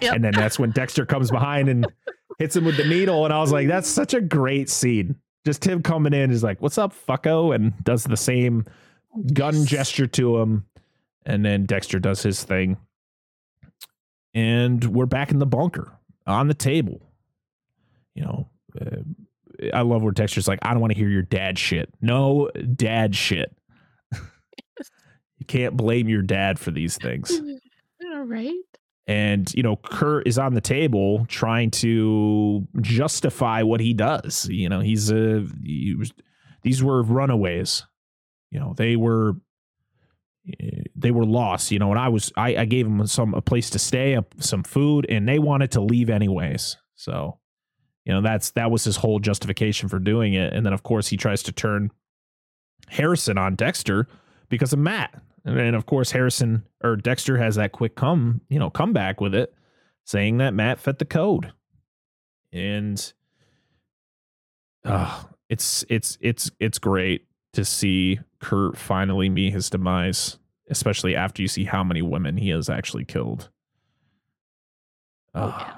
Yep. 0.00 0.14
And 0.14 0.24
then 0.24 0.32
that's 0.32 0.58
when 0.58 0.70
Dexter 0.72 1.06
comes 1.06 1.30
behind 1.30 1.68
and 1.68 1.86
hits 2.38 2.56
him 2.56 2.64
with 2.64 2.76
the 2.76 2.84
needle. 2.84 3.24
And 3.24 3.32
I 3.34 3.40
was 3.40 3.52
like, 3.52 3.68
that's 3.68 3.88
such 3.88 4.12
a 4.14 4.20
great 4.20 4.68
scene. 4.68 5.14
Just 5.46 5.64
him 5.64 5.82
coming 5.82 6.12
in 6.12 6.30
is 6.30 6.42
like, 6.42 6.60
what's 6.60 6.78
up, 6.78 6.92
fucko? 6.92 7.54
And 7.54 7.72
does 7.84 8.04
the 8.04 8.16
same 8.16 8.64
gun 9.32 9.64
gesture 9.66 10.06
to 10.08 10.38
him. 10.38 10.64
And 11.26 11.44
then 11.44 11.64
Dexter 11.66 11.98
does 12.00 12.22
his 12.22 12.42
thing. 12.42 12.76
And 14.34 14.82
we're 14.84 15.06
back 15.06 15.30
in 15.30 15.38
the 15.38 15.46
bunker 15.46 15.92
on 16.26 16.48
the 16.48 16.54
table. 16.54 17.00
You 18.14 18.22
know, 18.24 18.48
uh, 18.80 18.96
I 19.72 19.82
love 19.82 20.02
where 20.02 20.12
Dexter's 20.12 20.48
like, 20.48 20.58
I 20.62 20.72
don't 20.72 20.80
want 20.80 20.92
to 20.92 20.98
hear 20.98 21.08
your 21.08 21.22
dad 21.22 21.58
shit. 21.58 21.92
No 22.00 22.50
dad 22.74 23.14
shit. 23.14 23.54
you 24.12 25.46
can't 25.46 25.76
blame 25.76 26.08
your 26.08 26.22
dad 26.22 26.58
for 26.58 26.70
these 26.70 26.96
things. 26.96 27.40
All 28.12 28.24
right. 28.24 28.52
And, 29.06 29.52
you 29.54 29.62
know, 29.62 29.76
Kurt 29.76 30.28
is 30.28 30.38
on 30.38 30.54
the 30.54 30.60
table 30.60 31.26
trying 31.28 31.70
to 31.72 32.66
justify 32.80 33.62
what 33.62 33.80
he 33.80 33.92
does. 33.92 34.46
You 34.48 34.68
know, 34.68 34.80
he's 34.80 35.10
a, 35.10 35.46
he 35.64 35.94
was, 35.98 36.12
these 36.62 36.82
were 36.82 37.02
runaways. 37.02 37.84
You 38.50 38.60
know, 38.60 38.74
they 38.76 38.96
were, 38.96 39.34
eh, 40.60 40.82
they 40.94 41.10
were 41.10 41.24
lost, 41.24 41.72
you 41.72 41.78
know, 41.78 41.90
and 41.90 41.98
I 41.98 42.08
was, 42.08 42.32
I, 42.36 42.56
I 42.56 42.64
gave 42.66 42.84
them 42.84 43.04
some, 43.06 43.34
a 43.34 43.42
place 43.42 43.70
to 43.70 43.78
stay, 43.78 44.14
a, 44.14 44.24
some 44.38 44.62
food, 44.62 45.06
and 45.08 45.28
they 45.28 45.38
wanted 45.38 45.72
to 45.72 45.80
leave 45.80 46.08
anyways. 46.10 46.76
So, 46.94 47.40
you 48.04 48.12
know, 48.12 48.20
that's, 48.20 48.50
that 48.52 48.70
was 48.70 48.84
his 48.84 48.96
whole 48.96 49.18
justification 49.18 49.88
for 49.88 49.98
doing 49.98 50.34
it. 50.34 50.52
And 50.52 50.64
then, 50.64 50.72
of 50.72 50.82
course, 50.82 51.08
he 51.08 51.16
tries 51.16 51.42
to 51.44 51.52
turn 51.52 51.90
Harrison 52.88 53.38
on 53.38 53.54
Dexter 53.56 54.08
because 54.48 54.72
of 54.72 54.78
Matt. 54.78 55.22
And 55.44 55.56
then, 55.56 55.74
of 55.74 55.86
course, 55.86 56.10
Harrison 56.10 56.64
or 56.82 56.96
Dexter 56.96 57.38
has 57.38 57.56
that 57.56 57.72
quick 57.72 57.94
come, 57.94 58.40
you 58.48 58.58
know, 58.58 58.70
comeback 58.70 59.20
with 59.20 59.34
it, 59.34 59.54
saying 60.04 60.38
that 60.38 60.54
Matt 60.54 60.78
fit 60.78 60.98
the 60.98 61.04
code. 61.04 61.52
And 62.52 63.12
uh, 64.84 65.22
it's 65.48 65.84
it's 65.88 66.18
it's 66.20 66.50
it's 66.58 66.78
great 66.78 67.26
to 67.52 67.64
see 67.64 68.20
Kurt 68.40 68.76
finally 68.76 69.28
meet 69.28 69.52
his 69.52 69.70
demise, 69.70 70.38
especially 70.68 71.14
after 71.14 71.42
you 71.42 71.48
see 71.48 71.64
how 71.64 71.84
many 71.84 72.02
women 72.02 72.36
he 72.36 72.48
has 72.50 72.68
actually 72.68 73.04
killed. 73.04 73.50
Oh, 75.34 75.42
Uh, 75.42 75.58
yeah. 75.60 75.74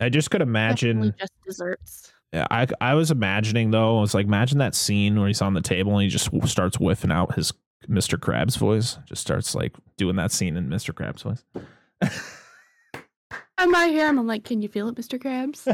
I 0.00 0.08
just 0.08 0.30
could 0.30 0.42
imagine. 0.42 0.96
Definitely 0.96 1.18
just 1.18 1.32
desserts. 1.46 2.12
Yeah, 2.32 2.46
I 2.50 2.66
I 2.80 2.94
was 2.94 3.10
imagining 3.10 3.70
though. 3.70 3.98
I 3.98 4.00
was 4.00 4.14
like, 4.14 4.26
imagine 4.26 4.58
that 4.58 4.74
scene 4.74 5.18
where 5.18 5.28
he's 5.28 5.42
on 5.42 5.54
the 5.54 5.60
table 5.60 5.92
and 5.92 6.02
he 6.02 6.08
just 6.08 6.28
starts 6.48 6.76
whiffing 6.76 7.12
out 7.12 7.34
his 7.34 7.52
Mr. 7.88 8.18
Krabs 8.18 8.58
voice. 8.58 8.98
Just 9.06 9.22
starts 9.22 9.54
like 9.54 9.74
doing 9.96 10.16
that 10.16 10.32
scene 10.32 10.56
in 10.56 10.68
Mr. 10.68 10.92
Krabs 10.92 11.22
voice. 11.22 11.44
I 13.58 13.66
might 13.66 13.88
hear 13.88 14.08
him. 14.08 14.18
I'm 14.18 14.26
like, 14.26 14.44
can 14.44 14.60
you 14.60 14.68
feel 14.68 14.88
it, 14.88 14.96
Mr. 14.96 15.18
Krabs? 15.18 15.66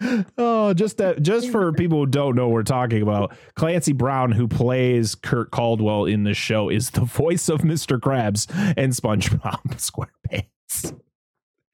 oh, 0.38 0.74
just 0.74 0.98
that, 0.98 1.22
just 1.22 1.50
for 1.50 1.72
people 1.74 2.00
who 2.00 2.06
don't 2.06 2.36
know 2.36 2.48
what 2.48 2.54
we're 2.54 2.62
talking 2.62 3.02
about, 3.02 3.34
Clancy 3.54 3.92
Brown, 3.92 4.32
who 4.32 4.46
plays 4.46 5.14
Kurt 5.14 5.50
Caldwell 5.50 6.04
in 6.04 6.24
this 6.24 6.36
show, 6.36 6.68
is 6.68 6.90
the 6.90 7.00
voice 7.04 7.48
of 7.48 7.60
Mr. 7.60 7.98
Krabs 7.98 8.46
and 8.76 8.92
SpongeBob 8.92 9.62
SquarePants. 9.76 11.00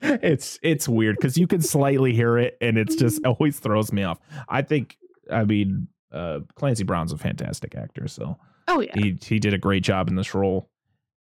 It's 0.05 0.59
it's 0.63 0.89
weird 0.89 1.17
because 1.17 1.37
you 1.39 1.47
can 1.47 1.61
slightly 1.63 2.13
hear 2.15 2.39
it, 2.39 2.57
and 2.61 2.77
it's 2.79 2.97
just 2.97 3.25
always 3.27 3.59
throws 3.59 3.93
me 3.93 4.03
off. 4.05 4.19
I 4.49 4.63
think, 4.63 4.97
I 5.31 5.45
mean, 5.45 5.89
uh, 6.13 6.41
Clancy 6.55 6.85
Brown's 6.85 7.13
a 7.13 7.19
fantastic 7.19 7.75
actor, 7.75 8.07
so 8.09 8.37
Oh 8.69 8.81
yeah. 8.81 8.93
he 8.95 9.19
he 9.23 9.39
did 9.39 9.55
a 9.55 9.59
great 9.59 9.83
job 9.83 10.09
in 10.09 10.15
this 10.17 10.35
role 10.35 10.71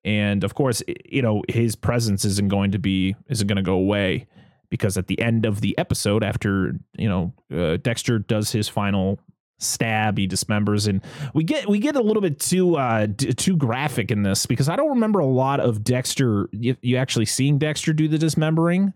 and 0.04 0.44
of 0.44 0.54
course 0.54 0.84
you 1.10 1.22
know 1.24 1.42
his 1.50 1.76
presence 1.76 2.24
isn't 2.24 2.50
going 2.50 2.70
to 2.72 2.78
be 2.78 3.16
isn't 3.28 3.48
going 3.48 3.56
to 3.56 3.64
go 3.64 3.74
away 3.74 4.28
because 4.70 4.98
at 4.98 5.08
the 5.08 5.20
end 5.20 5.46
of 5.46 5.62
the 5.62 5.76
episode 5.80 6.24
after 6.24 6.76
you 6.98 7.10
know 7.10 7.34
uh, 7.52 7.78
dexter 7.78 8.20
does 8.20 8.52
his 8.52 8.70
final 8.70 9.20
stab, 9.60 10.18
he 10.18 10.28
dismembers, 10.28 10.88
and 10.88 11.02
we 11.34 11.44
get 11.44 11.68
we 11.70 11.80
get 11.80 11.96
a 11.96 12.02
little 12.02 12.22
bit 12.22 12.40
too 12.40 12.76
uh 12.76 13.06
d- 13.06 13.34
too 13.34 13.56
graphic 13.56 14.12
in 14.12 14.24
this 14.24 14.46
because 14.46 14.68
I 14.70 14.76
don't 14.76 14.90
remember 14.90 15.20
a 15.20 15.26
lot 15.26 15.60
of 15.60 15.84
Dexter. 15.84 16.50
You, 16.52 16.76
you 16.82 16.98
actually 16.98 17.26
seeing 17.26 17.58
Dexter 17.58 17.94
do 17.94 18.08
the 18.08 18.18
dismembering, 18.18 18.94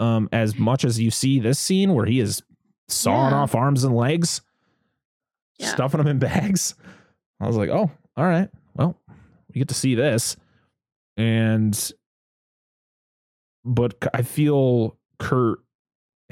um, 0.00 0.28
as 0.32 0.58
much 0.58 0.84
as 0.84 0.98
you 1.00 1.10
see 1.10 1.40
this 1.40 1.58
scene 1.58 1.94
where 1.94 2.06
he 2.06 2.20
is 2.20 2.42
sawing 2.88 3.32
Yeah. 3.32 3.40
off 3.40 3.54
arms 3.54 3.84
and 3.84 3.94
legs, 3.94 4.40
Yeah. 5.58 5.68
stuffing 5.68 5.98
them 5.98 6.06
in 6.08 6.18
bags. 6.20 6.74
I 7.40 7.46
was 7.46 7.56
like, 7.56 7.70
oh, 7.70 7.90
all 8.16 8.24
right, 8.24 8.48
well, 8.74 8.96
we 9.52 9.58
get 9.60 9.68
to 9.68 9.74
see 9.74 9.94
this, 9.94 10.36
and 11.16 11.92
but 13.64 13.94
i 14.14 14.22
feel 14.22 14.98
Kurt 15.18 15.60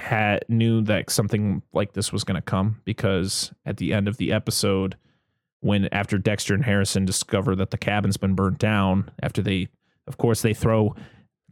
had 0.01 0.45
knew 0.49 0.83
that 0.83 1.11
something 1.11 1.63
like 1.73 1.93
this 1.93 2.13
was 2.13 2.25
going 2.25 2.37
to 2.37 2.43
come 2.43 2.81
because 2.85 3.53
at 3.65 3.77
the 3.77 3.93
end 3.93 4.09
of 4.09 4.17
the 4.17 4.33
episode 4.33 4.97
when 5.61 5.89
after 5.93 6.17
Dexter 6.17 6.55
and 6.55 6.65
Harrison 6.65 7.05
discover 7.05 7.55
that 7.57 7.71
the 7.71 7.79
cabin's 7.79 8.17
been 8.17 8.35
burnt 8.35 8.59
down 8.59 9.11
after 9.23 9.43
they 9.43 9.69
of 10.07 10.17
course 10.17 10.43
they 10.43 10.55
throw 10.55 10.95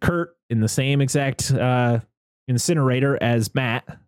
Kurt 0.01 0.37
in 0.49 0.61
the 0.61 0.69
same 0.69 1.01
exact 1.01 1.51
uh 1.53 2.01
incinerator 2.47 3.23
as 3.23 3.55
Matt 3.55 3.99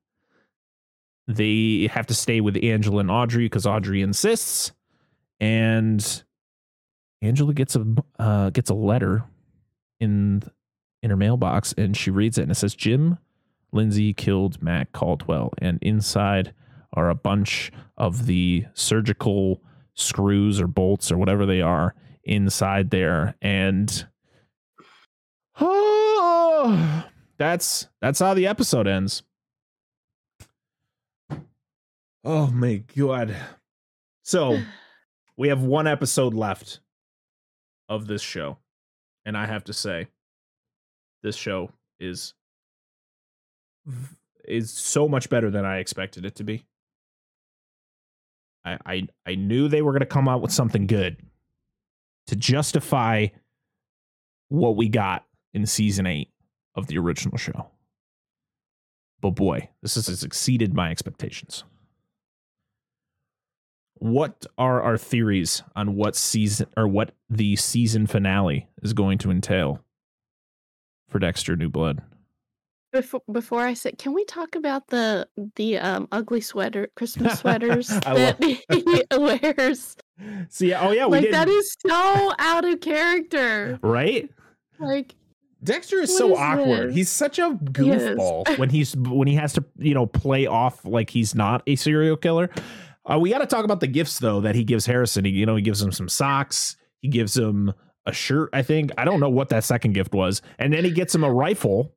they 1.29 1.89
have 1.93 2.07
to 2.09 2.15
stay 2.15 2.41
with 2.41 2.57
Angela 2.63 3.01
and 3.01 3.11
Audrey 3.11 3.45
because 3.45 3.67
Audrey 3.67 4.03
insists 4.03 4.73
and 5.39 6.25
Angela 7.23 7.55
gets 7.55 7.77
a 7.77 7.87
uh, 8.19 8.51
gets 8.51 8.71
a 8.71 8.75
letter 8.75 9.25
in 10.01 10.43
in 11.03 11.11
her 11.11 11.17
mailbox 11.17 11.73
and 11.77 11.97
she 11.97 12.11
reads 12.11 12.39
it 12.39 12.43
and 12.43 12.51
it 12.51 12.57
says 12.57 12.75
Jim 12.75 13.19
Lindsay 13.73 14.13
killed 14.13 14.63
Matt 14.63 14.93
Caldwell 14.93 15.53
and 15.59 15.79
inside 15.83 16.53
are 16.93 17.09
a 17.09 17.15
bunch 17.15 17.71
of 17.97 18.27
the 18.27 18.65
surgical 18.75 19.63
screws 19.95 20.61
or 20.61 20.67
bolts 20.67 21.13
or 21.13 21.19
whatever 21.19 21.47
they 21.47 21.61
are 21.61 21.95
inside 22.25 22.91
there 22.91 23.37
and 23.41 24.07
oh, 25.61 27.05
that's 27.39 27.89
that's 28.01 28.19
how 28.19 28.35
the 28.35 28.47
episode 28.47 28.87
ends. 28.87 29.23
Oh 32.25 32.49
my 32.49 32.83
god. 32.97 33.35
So, 34.25 34.61
we 35.37 35.49
have 35.49 35.63
one 35.63 35.87
episode 35.87 36.35
left 36.35 36.81
of 37.89 38.07
this 38.07 38.23
show. 38.23 38.59
And 39.27 39.37
I 39.37 39.47
have 39.47 39.65
to 39.65 39.73
say 39.73 40.09
this 41.23 41.37
show 41.37 41.71
is 41.99 42.33
v- 42.33 42.40
is 44.45 44.71
so 44.71 45.09
much 45.09 45.29
better 45.29 45.51
than 45.51 45.65
I 45.65 45.79
expected 45.79 46.25
it 46.25 46.37
to 46.37 46.45
be. 46.45 46.65
I 48.65 48.79
I, 48.85 49.09
I 49.27 49.35
knew 49.35 49.69
they 49.69 49.83
were 49.83 49.93
going 49.93 50.01
to 50.01 50.07
come 50.07 50.29
out 50.29 50.43
with 50.43 50.53
something 50.53 50.87
good 50.87 51.19
to 52.27 52.37
justify 52.37 53.29
what 54.49 54.77
we 54.77 54.89
got 54.89 55.25
in 55.53 55.67
season 55.67 56.07
8 56.07 56.29
of 56.75 56.87
the 56.87 56.99
original 56.99 57.37
show. 57.37 57.67
But 59.21 59.31
boy, 59.31 59.69
this 59.83 59.95
has 59.95 60.23
exceeded 60.23 60.75
my 60.75 60.91
expectations. 60.91 61.65
What 63.95 64.47
are 64.57 64.81
our 64.81 64.97
theories 64.97 65.63
on 65.77 65.95
what 65.95 66.17
season 66.17 66.69
or 66.77 66.89
what 66.89 67.13
the 67.29 67.57
season 67.57 68.07
finale 68.07 68.69
is 68.83 68.95
going 68.95 69.19
to 69.19 69.31
entail 69.31 69.85
for 71.09 71.19
Dexter 71.19 71.55
New 71.55 71.69
Blood? 71.69 72.03
Before 72.93 73.23
before 73.31 73.61
I 73.63 73.75
said, 73.75 73.99
can 73.99 74.13
we 74.15 74.25
talk 74.25 74.57
about 74.57 74.89
the 74.89 75.29
the 75.57 75.79
um 75.79 76.09
ugly 76.11 76.41
sweater 76.41 76.89
Christmas 76.97 77.39
sweaters 77.39 77.91
I 78.07 78.15
that 78.15 78.43
he 78.43 79.05
wears? 79.17 79.97
See, 80.49 80.75
oh 80.75 80.91
yeah, 80.91 81.07
we 81.07 81.13
like 81.13 81.23
did 81.27 81.35
that 81.35 81.49
is 81.49 81.77
so 81.87 82.33
out 82.39 82.65
of 82.65 82.81
character. 82.81 83.79
right. 83.83 84.29
Like 84.79 85.15
Dexter 85.63 85.99
is 86.01 86.11
What 86.11 86.19
so 86.19 86.33
is 86.33 86.39
awkward. 86.39 86.89
this? 86.89 86.95
He's 86.97 87.11
such 87.11 87.39
a 87.39 87.51
He 87.51 87.57
goofball 87.67 88.59
when 88.59 88.71
he's 88.77 88.97
when 88.97 89.29
he 89.29 89.35
has 89.35 89.53
to 89.53 89.65
you 89.79 89.95
know 89.95 90.07
play 90.07 90.47
off 90.47 90.85
like 90.85 91.11
he's 91.11 91.35
not 91.35 91.63
a 91.67 91.77
serial 91.77 92.17
killer. 92.17 92.51
Uh, 93.11 93.19
we 93.19 93.31
got 93.31 93.39
to 93.39 93.47
talk 93.47 93.65
about 93.65 93.81
the 93.81 93.87
gifts 93.87 94.19
though 94.19 94.41
that 94.41 94.55
he 94.55 94.65
gives 94.65 94.85
Harrison. 94.87 95.25
He 95.25 95.31
you 95.33 95.47
know 95.47 95.55
he 95.57 95.63
gives 95.63 95.81
him 95.81 95.93
some 95.93 96.09
socks. 96.09 96.77
He 97.03 97.09
gives 97.09 97.37
him 97.37 97.73
a 98.07 98.13
shirt. 98.13 98.51
I 98.53 98.63
think 98.63 98.91
I 98.99 99.05
don't 99.05 99.21
know 99.21 99.29
what 99.31 99.51
that 99.51 99.63
second 99.65 99.93
gift 99.93 100.13
was, 100.15 100.43
and 100.59 100.73
then 100.73 100.85
he 100.85 100.91
gets 100.91 101.15
him 101.15 101.23
a 101.25 101.33
rifle. 101.33 101.95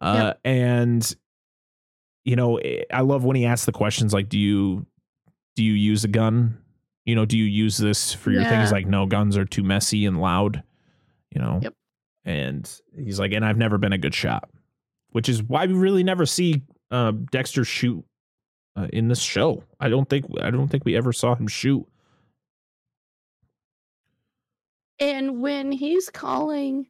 Uh, 0.00 0.34
and 0.44 1.14
you 2.24 2.36
know 2.36 2.56
eh, 2.56 2.84
I 2.92 3.02
love 3.02 3.24
when 3.24 3.36
he 3.36 3.46
asks 3.46 3.66
the 3.66 3.72
questions 3.72 4.12
like, 4.12 4.28
"Do 4.28 4.38
you 4.38 4.86
do 5.56 5.62
you 5.62 5.72
use 5.72 6.04
a 6.04 6.08
gun? 6.08 6.58
You 7.04 7.14
know, 7.14 7.24
do 7.24 7.36
you 7.36 7.44
use 7.44 7.76
this 7.76 8.12
for 8.12 8.30
your 8.30 8.44
things?" 8.44 8.72
Like, 8.72 8.86
no, 8.86 9.06
guns 9.06 9.36
are 9.36 9.44
too 9.44 9.62
messy 9.62 10.06
and 10.06 10.20
loud. 10.20 10.62
You 11.34 11.40
know. 11.40 11.60
Yep. 11.62 11.74
And 12.24 12.80
he's 12.96 13.18
like, 13.18 13.32
and 13.32 13.44
I've 13.44 13.56
never 13.56 13.78
been 13.78 13.94
a 13.94 13.98
good 13.98 14.14
shot, 14.14 14.50
which 15.10 15.28
is 15.28 15.42
why 15.42 15.66
we 15.66 15.72
really 15.72 16.04
never 16.04 16.26
see 16.26 16.62
uh, 16.90 17.12
Dexter 17.32 17.64
shoot 17.64 18.04
uh, 18.76 18.88
in 18.92 19.08
this 19.08 19.20
show. 19.20 19.64
I 19.80 19.88
don't 19.88 20.08
think 20.08 20.26
I 20.40 20.50
don't 20.50 20.68
think 20.68 20.84
we 20.84 20.96
ever 20.96 21.12
saw 21.12 21.34
him 21.34 21.48
shoot. 21.48 21.86
and 25.00 25.40
when 25.40 25.72
he's 25.72 26.10
calling 26.10 26.86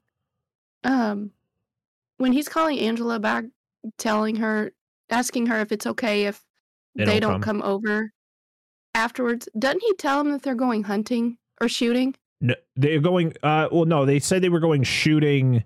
um 0.85 1.31
when 2.21 2.33
he's 2.33 2.49
calling 2.49 2.79
Angela 2.79 3.19
back 3.19 3.45
telling 3.97 4.37
her 4.37 4.73
asking 5.09 5.47
her 5.47 5.61
if 5.61 5.73
it's 5.73 5.87
okay 5.87 6.27
if 6.27 6.45
They 6.95 7.05
they, 7.07 7.21
don't 7.21 7.33
don't, 7.33 7.41
come. 7.41 7.61
come. 7.63 7.71
over 7.71 8.13
afterwards, 8.95 9.49
doesn't 9.59 9.83
he 9.83 9.95
tell 9.95 10.23
them 10.23 10.33
that 10.33 10.43
they're 10.43 10.55
going 10.55 10.83
hunting 10.83 11.39
or 11.61 11.69
shooting? 11.69 12.15
No, 12.43 12.55
they're 12.77 13.01
going. 13.01 13.33
Uh, 13.43 13.69
well, 13.73 13.85
no, 13.87 14.05
they 14.05 14.19
said 14.19 14.43
they 14.43 14.49
were 14.49 14.61
going 14.61 14.83
shooting. 14.83 15.65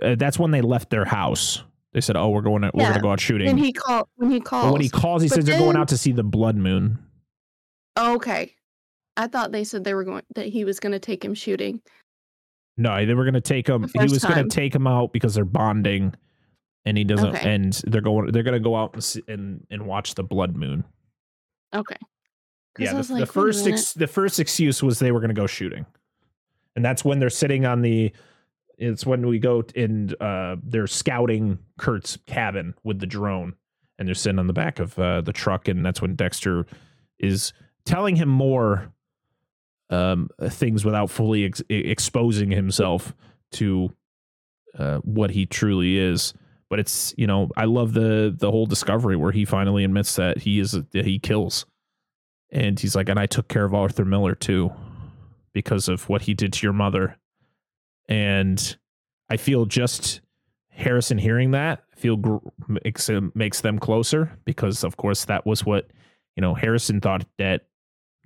Uh, 0.00 0.14
that's 0.16 0.38
when 0.38 0.50
they 0.50 0.60
left 0.60 0.90
their 0.90 1.04
house. 1.04 1.62
They 1.92 2.00
said, 2.00 2.16
"Oh, 2.16 2.30
we're 2.30 2.40
going. 2.42 2.62
To, 2.62 2.70
we're 2.72 2.84
going 2.84 2.94
to 2.94 3.00
go 3.00 3.10
out 3.10 3.20
shooting." 3.20 3.46
When 3.46 3.58
he 3.58 3.72
called. 3.72 4.08
when 4.16 4.30
he 4.30 4.40
calls. 4.40 4.66
But 4.66 4.72
when 4.72 4.82
he 4.82 4.88
calls, 4.88 5.22
he 5.22 5.28
But 5.28 5.36
says 5.36 5.44
they're 5.44 5.58
going 5.58 5.76
out 5.76 5.88
to 5.88 5.98
see 5.98 6.12
the 6.12 6.22
blood 6.24 6.56
moon. 6.56 6.98
Okay. 7.98 8.54
I 9.16 9.26
thought 9.26 9.52
they 9.52 9.64
said 9.64 9.84
they 9.84 9.92
were 9.94 10.04
going 10.04 10.22
that 10.34 10.46
he 10.46 10.64
was 10.64 10.80
going 10.80 10.92
to 10.92 10.98
take 10.98 11.22
him 11.24 11.34
shooting. 11.34 11.82
No, 12.76 13.04
they 13.04 13.14
were 13.14 13.24
going 13.24 13.34
to 13.34 13.40
take 13.40 13.68
him. 13.68 13.88
He 13.92 13.98
was 14.00 14.24
gonna 14.24 14.48
take 14.48 14.74
him 14.74 14.86
out 14.86 15.12
because 15.12 15.34
they're 15.34 15.44
bonding, 15.44 16.14
and 16.84 16.96
he 16.96 17.04
doesn't. 17.04 17.36
Okay. 17.36 17.54
And 17.54 17.72
they're 17.86 18.00
going. 18.00 18.32
They're 18.32 18.42
going 18.42 18.60
to 18.60 18.60
go 18.60 18.76
out 18.76 18.94
and, 18.94 19.04
see, 19.04 19.22
and 19.28 19.66
and 19.70 19.86
watch 19.86 20.14
the 20.14 20.22
blood 20.22 20.56
moon. 20.56 20.84
Okay. 21.74 21.96
Yeah, 22.78 22.94
the, 22.94 23.02
the 23.02 23.12
like, 23.14 23.22
a 23.24 23.26
first 23.26 23.66
ex, 23.66 23.92
the 23.92 24.06
first 24.06 24.40
excuse 24.40 24.82
was 24.82 24.98
they 24.98 25.12
were 25.12 25.20
going 25.20 25.34
to 25.34 25.34
go 25.34 25.46
shooting, 25.46 25.84
and 26.74 26.84
that's 26.84 27.04
when 27.04 27.18
they're 27.18 27.30
sitting 27.30 27.66
on 27.66 27.82
the. 27.82 28.12
It's 28.78 29.04
when 29.06 29.26
we 29.26 29.38
go 29.38 29.62
and 29.76 30.14
uh, 30.20 30.56
they're 30.62 30.86
scouting 30.86 31.58
Kurt's 31.78 32.16
cabin 32.26 32.74
with 32.82 32.98
the 32.98 33.06
drone, 33.06 33.54
and 33.98 34.08
they're 34.08 34.14
sitting 34.14 34.38
on 34.38 34.46
the 34.46 34.54
back 34.54 34.80
of 34.80 34.98
uh, 34.98 35.20
the 35.20 35.32
truck, 35.32 35.68
and 35.68 35.84
that's 35.84 36.00
when 36.00 36.16
Dexter 36.16 36.66
is 37.18 37.52
telling 37.84 38.16
him 38.16 38.28
more 38.28 38.90
um, 39.92 40.28
things 40.48 40.84
without 40.84 41.10
fully 41.10 41.44
ex- 41.44 41.62
exposing 41.68 42.50
himself 42.50 43.14
to 43.52 43.94
uh, 44.78 44.98
what 44.98 45.30
he 45.30 45.46
truly 45.46 45.98
is. 45.98 46.34
But 46.70 46.80
it's 46.80 47.14
you 47.18 47.26
know 47.26 47.50
I 47.56 47.66
love 47.66 47.92
the 47.92 48.34
the 48.36 48.50
whole 48.50 48.66
discovery 48.66 49.16
where 49.16 49.32
he 49.32 49.44
finally 49.44 49.84
admits 49.84 50.16
that 50.16 50.38
he 50.38 50.58
is 50.58 50.72
that 50.72 51.04
he 51.04 51.18
kills, 51.18 51.66
and 52.50 52.80
he's 52.80 52.96
like, 52.96 53.10
and 53.10 53.20
I 53.20 53.26
took 53.26 53.48
care 53.48 53.66
of 53.66 53.74
Arthur 53.74 54.06
Mitchell 54.06 54.34
too, 54.36 54.72
because 55.52 55.88
of 55.88 56.08
what 56.08 56.22
he 56.22 56.32
did 56.32 56.54
to 56.54 56.66
your 56.66 56.72
mother, 56.72 57.18
and 58.08 58.76
I 59.28 59.36
feel 59.36 59.66
just 59.66 60.22
Harrison 60.70 61.18
hearing 61.18 61.50
that 61.50 61.84
feel 62.02 62.16
gr- 62.16 62.38
makes 62.66 63.08
makes 63.34 63.60
them 63.60 63.78
closer 63.78 64.36
because 64.44 64.82
of 64.82 64.96
course 64.96 65.26
that 65.26 65.46
was 65.46 65.64
what 65.64 65.90
you 66.36 66.40
know 66.40 66.54
Harrison 66.54 67.00
thought 67.00 67.24
that 67.38 67.66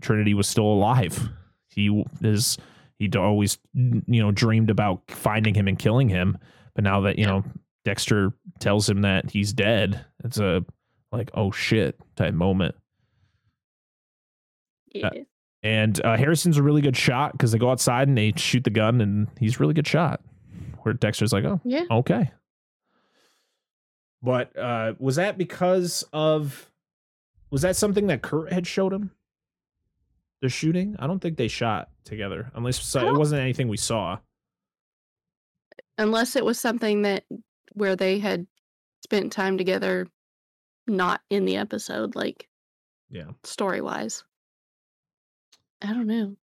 Trinity 0.00 0.34
was 0.34 0.46
still 0.46 0.64
alive. 0.64 1.28
He 1.76 2.04
is 2.22 2.58
he'd 2.98 3.14
always 3.14 3.58
you 3.74 4.02
know 4.08 4.32
dreamed 4.32 4.70
about 4.70 5.02
finding 5.08 5.54
him 5.54 5.68
and 5.68 5.78
killing 5.78 6.08
him, 6.08 6.36
but 6.74 6.82
now 6.82 7.02
that 7.02 7.18
you 7.18 7.24
Yeah. 7.26 7.30
know 7.30 7.44
Dexter 7.84 8.32
tells 8.58 8.88
him 8.88 9.02
that 9.02 9.30
he's 9.30 9.52
dead, 9.52 10.04
it's 10.24 10.38
a 10.38 10.64
like 11.12 11.30
oh 11.34 11.52
shit 11.52 12.00
type 12.16 12.34
moment. 12.34 12.74
Yeah. 14.92 15.10
And 15.62 16.02
uh, 16.04 16.16
Harrison's 16.16 16.58
a 16.58 16.62
really 16.62 16.80
good 16.80 16.96
shot 16.96 17.32
because 17.32 17.52
they 17.52 17.58
go 17.58 17.70
outside 17.70 18.08
and 18.08 18.16
they 18.16 18.32
shoot 18.36 18.64
the 18.64 18.70
gun, 18.70 19.00
and 19.00 19.28
he's 19.38 19.56
a 19.56 19.58
really 19.58 19.74
good 19.74 19.86
shot. 19.86 20.20
Where 20.82 20.92
Dexter's 20.94 21.32
like, 21.32 21.44
oh, 21.44 21.60
yeah. 21.64 21.82
okay. 21.90 22.30
But 24.22 24.56
uh, 24.56 24.94
was 24.98 25.16
that 25.16 25.36
because 25.38 26.04
of? 26.12 26.70
Was 27.50 27.62
that 27.62 27.76
something 27.76 28.06
that 28.08 28.22
Kurt 28.22 28.52
had 28.52 28.66
showed 28.66 28.92
him? 28.92 29.10
The 30.42 30.48
shooting? 30.48 30.96
I 30.98 31.06
don't 31.06 31.20
think 31.20 31.36
they 31.36 31.48
shot 31.48 31.88
together, 32.04 32.50
unless 32.54 32.94
I 32.94 33.06
it 33.06 33.14
wasn't 33.14 33.40
anything 33.42 33.68
we 33.68 33.76
saw. 33.76 34.18
Unless 35.98 36.36
it 36.36 36.44
was 36.44 36.58
something 36.58 37.02
that 37.02 37.24
where 37.72 37.96
they 37.96 38.18
had 38.18 38.46
spent 39.02 39.32
time 39.32 39.56
together 39.56 40.06
not 40.86 41.20
in 41.30 41.44
the 41.44 41.56
episode 41.56 42.14
like 42.14 42.48
Yeah. 43.08 43.30
story 43.44 43.80
wise. 43.80 44.24
I 45.82 45.92
don't 45.92 46.06
know. 46.06 46.36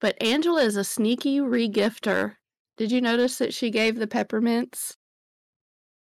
But 0.00 0.22
Angela 0.22 0.62
is 0.62 0.76
a 0.76 0.84
sneaky 0.84 1.38
regifter. 1.40 2.36
Did 2.76 2.90
you 2.90 3.00
notice 3.00 3.38
that 3.38 3.52
she 3.52 3.70
gave 3.70 3.96
the 3.96 4.06
peppermints 4.06 4.96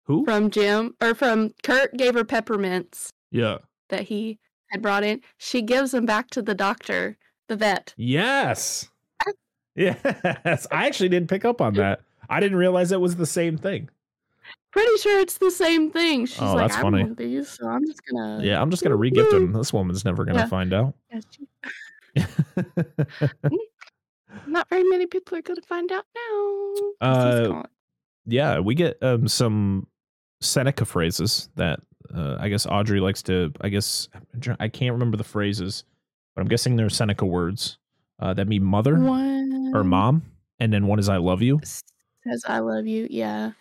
Who? 0.05 0.25
from 0.25 0.49
Jim 0.49 0.95
or 0.99 1.13
from 1.13 1.51
Kurt 1.63 1.95
gave 1.95 2.15
her 2.15 2.23
peppermints 2.25 3.11
yeah. 3.31 3.59
that 3.89 4.03
he 4.03 4.39
had 4.73 4.81
brought 4.81 5.03
in? 5.05 5.21
She 5.37 5.61
gives 5.61 5.91
them 5.91 6.05
back 6.05 6.29
to 6.31 6.41
the 6.41 6.53
doctor, 6.55 7.17
the 7.47 7.55
vet. 7.55 7.93
Yes. 7.97 8.89
Yes. 9.75 10.67
I 10.71 10.85
actually 10.85 11.09
didn't 11.09 11.29
pick 11.29 11.45
up 11.45 11.59
on 11.59 11.73
that. 11.75 12.01
I 12.29 12.39
didn't 12.39 12.59
realize 12.59 12.91
it 12.91 13.01
was 13.01 13.15
the 13.15 13.25
same 13.25 13.57
thing. 13.57 13.89
Pretty 14.71 14.97
sure 14.97 15.19
it's 15.19 15.39
the 15.39 15.49
same 15.49 15.89
thing. 15.89 16.27
She's 16.27 16.39
Oh, 16.39 16.53
like, 16.53 16.67
that's 16.67 16.77
I 16.77 16.81
funny. 16.83 17.03
want 17.05 17.17
these, 17.17 17.49
so 17.49 17.67
I'm 17.67 17.83
just 17.87 17.99
gonna. 18.05 18.43
Yeah, 18.43 18.61
I'm 18.61 18.69
just 18.69 18.83
gonna 18.83 18.97
regift 18.97 19.31
them. 19.31 19.51
This 19.53 19.73
woman's 19.73 20.05
never 20.05 20.25
gonna 20.25 20.41
Yeah. 20.41 20.45
find 20.47 20.73
out. 20.75 20.93
Yeah, 21.11 21.21
she- 21.31 21.47
Not 24.47 24.69
very 24.69 24.83
many 24.83 25.07
people 25.07 25.35
are 25.37 25.41
gonna 25.41 25.61
find 25.63 25.91
out 25.91 26.05
now. 26.15 26.73
Uh, 27.01 27.63
yeah, 28.27 28.59
we 28.59 28.75
get 28.75 29.01
um 29.01 29.27
some 29.27 29.87
Seneca 30.41 30.85
phrases 30.85 31.49
that 31.55 31.79
uh, 32.15 32.37
I 32.39 32.49
guess 32.49 32.65
Audrey 32.65 32.99
likes 32.99 33.21
to. 33.23 33.51
I 33.61 33.69
guess 33.69 34.07
I 34.59 34.67
can't 34.67 34.93
remember 34.93 35.17
the 35.17 35.23
phrases, 35.23 35.83
but 36.35 36.41
I'm 36.41 36.47
guessing 36.47 36.75
they're 36.75 36.89
Seneca 36.89 37.25
words 37.25 37.77
uh, 38.19 38.33
that 38.35 38.47
mean 38.47 38.63
mother 38.63 38.99
One 38.99 39.71
or 39.73 39.83
mom, 39.83 40.23
and 40.59 40.71
then 40.71 40.87
one 40.87 40.99
is 40.99 41.09
I 41.09 41.17
love 41.17 41.41
you. 41.41 41.59
says 41.63 42.43
I 42.47 42.59
love 42.59 42.85
you. 42.87 43.07
Yeah. 43.09 43.51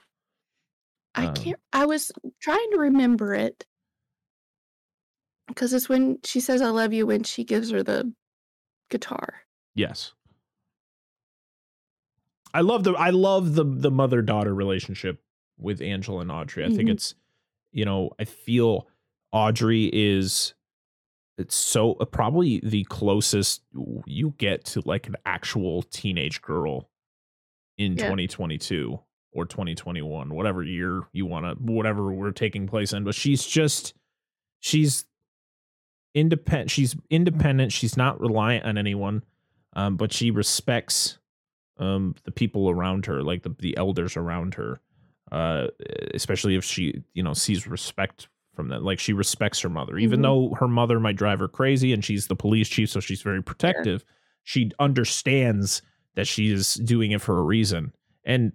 I 1.14 1.26
Um, 1.26 1.34
can't 1.34 1.60
I 1.72 1.84
was 1.86 2.10
trying 2.40 2.70
to 2.72 2.78
remember 2.78 3.34
it. 3.34 3.64
Because 5.48 5.72
it's 5.74 5.88
when 5.88 6.18
she 6.24 6.40
says 6.40 6.62
I 6.62 6.70
love 6.70 6.92
you 6.92 7.06
when 7.06 7.24
she 7.24 7.44
gives 7.44 7.70
her 7.70 7.82
the 7.82 8.12
guitar. 8.90 9.42
Yes. 9.74 10.12
I 12.54 12.60
love 12.60 12.84
the 12.84 12.92
I 12.92 13.10
love 13.10 13.54
the 13.54 13.64
the 13.64 13.90
mother 13.90 14.22
daughter 14.22 14.54
relationship 14.54 15.22
with 15.58 15.80
Angela 15.82 16.20
and 16.20 16.30
Audrey. 16.30 16.64
I 16.64 16.68
think 16.68 16.88
Mhm. 16.88 16.92
it's 16.92 17.14
you 17.72 17.84
know, 17.84 18.10
I 18.18 18.24
feel 18.24 18.88
Audrey 19.32 19.90
is 19.92 20.54
it's 21.38 21.56
so 21.56 21.94
uh, 21.94 22.04
probably 22.04 22.60
the 22.62 22.84
closest 22.84 23.62
you 24.06 24.34
get 24.38 24.64
to 24.66 24.82
like 24.84 25.06
an 25.06 25.16
actual 25.24 25.82
teenage 25.82 26.42
girl 26.42 26.90
in 27.78 27.92
Yeah. 27.92 28.04
2022 28.04 29.00
or 29.32 29.46
2021, 29.46 30.28
whatever 30.34 30.62
year 30.62 31.04
you 31.12 31.24
want 31.24 31.46
to 31.46 31.54
whatever 31.72 32.12
we're 32.12 32.32
taking 32.32 32.66
place 32.66 32.92
in, 32.92 33.02
but 33.04 33.14
she's 33.14 33.46
just 33.46 33.94
she's 34.60 35.06
independent 36.14 36.70
she's 36.70 36.94
independent, 37.08 37.72
she's 37.72 37.96
not 37.96 38.20
reliant 38.20 38.66
on 38.66 38.76
anyone. 38.76 39.24
Um, 39.74 39.96
but 39.96 40.12
she 40.12 40.30
respects 40.30 41.18
um 41.78 42.14
the 42.24 42.30
people 42.30 42.68
around 42.68 43.06
her, 43.06 43.22
like 43.22 43.42
the 43.42 43.54
the 43.58 43.74
elders 43.78 44.16
around 44.18 44.54
her. 44.56 44.80
Uh 45.32 45.66
especially 46.14 46.54
if 46.56 46.64
she, 46.64 47.02
you 47.14 47.22
know, 47.22 47.32
sees 47.32 47.66
respect 47.66 48.28
from 48.54 48.68
them. 48.68 48.84
Like 48.84 48.98
she 49.00 49.12
respects 49.14 49.60
her 49.60 49.68
mother. 49.70 49.96
Even 49.98 50.20
Mhm. 50.20 50.22
though 50.24 50.54
her 50.60 50.68
mother 50.68 51.00
might 51.00 51.16
drive 51.16 51.38
her 51.40 51.48
crazy 51.48 51.92
and 51.94 52.04
she's 52.04 52.26
the 52.26 52.36
police 52.36 52.68
chief, 52.68 52.90
so 52.90 53.00
she's 53.00 53.22
very 53.22 53.42
protective, 53.42 54.04
she 54.44 54.70
understands 54.78 55.82
that 56.14 56.26
she 56.26 56.52
is 56.52 56.74
doing 56.74 57.12
it 57.12 57.20
for 57.22 57.38
a 57.38 57.42
reason. 57.42 57.92
And 58.24 58.52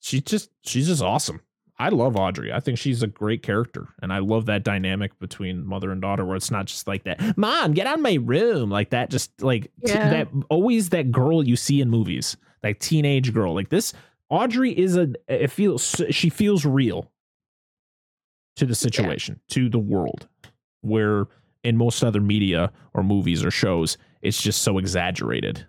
she's 0.00 0.22
just 0.22 0.50
she's 0.64 0.88
just 0.88 1.02
awesome. 1.02 1.40
I 1.78 1.90
love 1.90 2.16
Audrey. 2.16 2.50
I 2.52 2.58
think 2.60 2.78
she's 2.78 3.02
a 3.02 3.06
great 3.06 3.42
character, 3.42 3.88
and 4.00 4.10
I 4.12 4.18
love 4.20 4.46
that 4.46 4.64
dynamic 4.64 5.16
between 5.18 5.66
mother 5.66 5.92
and 5.92 6.00
daughter, 6.00 6.24
where 6.24 6.34
it's 6.34 6.50
not 6.50 6.64
just 6.64 6.88
like 6.88 7.04
that. 7.04 7.36
Mom, 7.36 7.72
get 7.74 7.86
out 7.86 7.96
of 7.98 8.00
my 8.02 8.14
room, 8.14 8.70
like 8.70 8.90
that. 8.90 9.10
Just 9.10 9.42
like 9.42 9.64
t- 9.84 9.92
that. 9.92 10.26
Always 10.48 10.88
that 10.88 11.12
girl 11.12 11.46
you 11.46 11.54
see 11.54 11.82
in 11.82 11.90
movies, 11.90 12.36
like 12.64 12.80
teenage 12.80 13.32
girl, 13.34 13.54
like 13.54 13.68
this. 13.68 13.92
Audrey 14.28 14.76
is 14.76 14.96
a. 14.96 15.08
It 15.28 15.50
feels 15.50 16.02
she 16.10 16.28
feels 16.30 16.64
real 16.64 17.10
to 18.56 18.66
the 18.66 18.74
situation, 18.74 19.40
to 19.50 19.68
the 19.68 19.78
world, 19.78 20.28
where 20.80 21.26
in 21.62 21.76
most 21.76 22.02
other 22.02 22.20
media 22.20 22.72
or 22.94 23.02
movies 23.02 23.44
or 23.44 23.50
shows, 23.50 23.98
it's 24.22 24.40
just 24.42 24.62
so 24.62 24.78
exaggerated. 24.78 25.64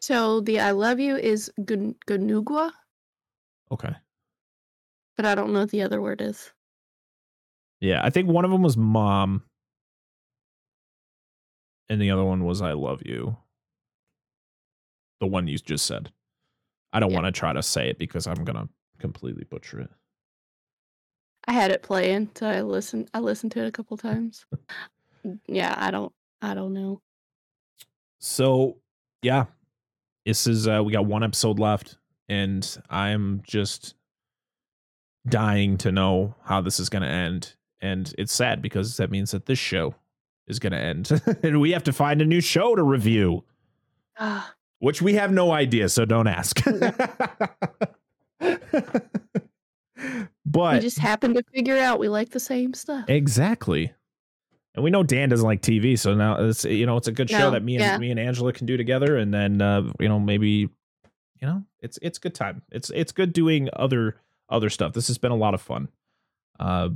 So 0.00 0.40
the 0.40 0.60
I 0.60 0.70
love 0.72 1.00
you 1.00 1.16
is 1.16 1.50
gun- 1.64 1.96
Ganugwa, 2.06 2.70
Okay. 3.72 3.94
but 5.16 5.26
I 5.26 5.34
don't 5.34 5.52
know 5.52 5.60
what 5.60 5.70
the 5.70 5.82
other 5.82 6.00
word 6.00 6.20
is. 6.20 6.52
Yeah, 7.80 8.00
I 8.04 8.10
think 8.10 8.28
one 8.28 8.44
of 8.44 8.50
them 8.50 8.62
was 8.62 8.76
mom, 8.76 9.42
and 11.88 12.00
the 12.00 12.10
other 12.10 12.24
one 12.24 12.44
was 12.44 12.60
I 12.62 12.72
love 12.72 13.02
you. 13.04 13.36
The 15.20 15.26
one 15.26 15.48
you 15.48 15.58
just 15.58 15.84
said. 15.86 16.12
I 16.92 17.00
don't 17.00 17.10
Yeah. 17.10 17.16
want 17.20 17.26
to 17.26 17.38
try 17.38 17.52
to 17.52 17.62
say 17.62 17.88
it 17.90 17.98
because 17.98 18.26
I'm 18.26 18.44
gonna 18.44 18.68
completely 18.98 19.44
butcher 19.44 19.80
it. 19.80 19.90
I 21.46 21.52
had 21.52 21.70
it 21.70 21.82
playing, 21.82 22.30
so 22.34 22.46
I 22.46 22.60
listened 22.62 23.08
I 23.14 23.20
listened 23.20 23.52
to 23.52 23.62
it 23.62 23.68
a 23.68 23.72
couple 23.72 23.96
times. 23.96 24.44
yeah, 25.46 25.74
I 25.76 25.90
don't 25.90 26.12
I 26.42 26.54
don't 26.54 26.72
know. 26.72 27.00
So 28.18 28.78
yeah, 29.22 29.46
this 30.26 30.46
is 30.46 30.66
uh, 30.68 30.82
we 30.84 30.92
got 30.92 31.06
one 31.06 31.22
episode 31.24 31.58
left, 31.58 31.98
and 32.28 32.78
I'm 32.90 33.42
just 33.46 33.94
dying 35.28 35.76
to 35.78 35.92
know 35.92 36.34
how 36.44 36.60
this 36.60 36.80
is 36.80 36.88
gonna 36.88 37.06
end. 37.06 37.54
And 37.80 38.12
it's 38.18 38.32
sad 38.32 38.60
because 38.60 38.96
that 38.96 39.10
means 39.10 39.30
that 39.30 39.46
this 39.46 39.58
show 39.58 39.94
is 40.46 40.58
gonna 40.58 40.76
end, 40.78 41.10
and 41.42 41.60
we 41.60 41.70
have 41.72 41.84
to 41.84 41.92
find 41.92 42.20
a 42.20 42.24
new 42.26 42.40
show 42.40 42.74
to 42.74 42.82
review. 42.82 43.44
Ah, 44.18 44.54
which 44.78 45.02
we 45.02 45.14
have 45.14 45.32
no 45.32 45.52
idea, 45.52 45.88
so 45.88 46.04
don't 46.04 46.26
ask. 46.26 46.60
But 50.50 50.74
we 50.74 50.80
just 50.80 50.98
happened 50.98 51.34
to 51.34 51.42
figure 51.52 51.76
out 51.76 51.98
we 51.98 52.08
like 52.08 52.30
the 52.30 52.40
same 52.40 52.72
stuff. 52.72 53.04
exactly, 53.08 53.92
and 54.74 54.82
we 54.82 54.90
know 54.90 55.02
Dan 55.02 55.28
doesn't 55.28 55.46
like 55.46 55.60
TV, 55.60 55.98
so 55.98 56.14
now 56.14 56.42
it's 56.42 56.64
you 56.64 56.86
know 56.86 56.96
it's 56.96 57.08
a 57.08 57.12
good 57.12 57.28
show 57.28 57.50
that 57.50 57.62
me 57.62 57.74
and 57.74 57.82
yeah. 57.82 57.98
me 57.98 58.10
and 58.10 58.18
Angela 58.18 58.52
can 58.52 58.66
do 58.66 58.76
together, 58.76 59.18
and 59.18 59.32
then 59.32 59.60
uh, 59.60 59.82
you 60.00 60.08
know 60.08 60.18
maybe 60.18 60.70
you 61.40 61.42
know 61.42 61.64
it's 61.80 61.98
it's 62.00 62.18
good 62.18 62.34
time. 62.34 62.62
It's 62.70 62.90
it's 62.94 63.12
good 63.12 63.34
doing 63.34 63.68
other 63.74 64.16
other 64.48 64.70
stuff. 64.70 64.94
This 64.94 65.08
has 65.08 65.18
been 65.18 65.32
a 65.32 65.36
lot 65.36 65.52
of 65.52 65.60
fun. 65.60 65.88
Uh, 66.58 66.90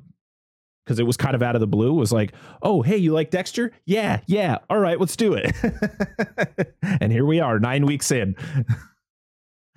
because 0.84 0.98
it 0.98 1.04
was 1.04 1.16
kind 1.16 1.34
of 1.34 1.42
out 1.42 1.54
of 1.54 1.60
the 1.60 1.66
blue. 1.66 1.92
Was 1.92 2.12
like, 2.12 2.32
oh, 2.62 2.82
hey, 2.82 2.96
you 2.96 3.12
like 3.12 3.30
Dexter? 3.30 3.72
Yeah, 3.84 4.20
yeah. 4.26 4.58
All 4.68 4.78
right, 4.78 4.98
let's 4.98 5.16
do 5.16 5.34
it. 5.34 5.54
and 6.82 7.12
here 7.12 7.24
we 7.24 7.40
are, 7.40 7.58
nine 7.58 7.86
weeks 7.86 8.10
in. 8.10 8.36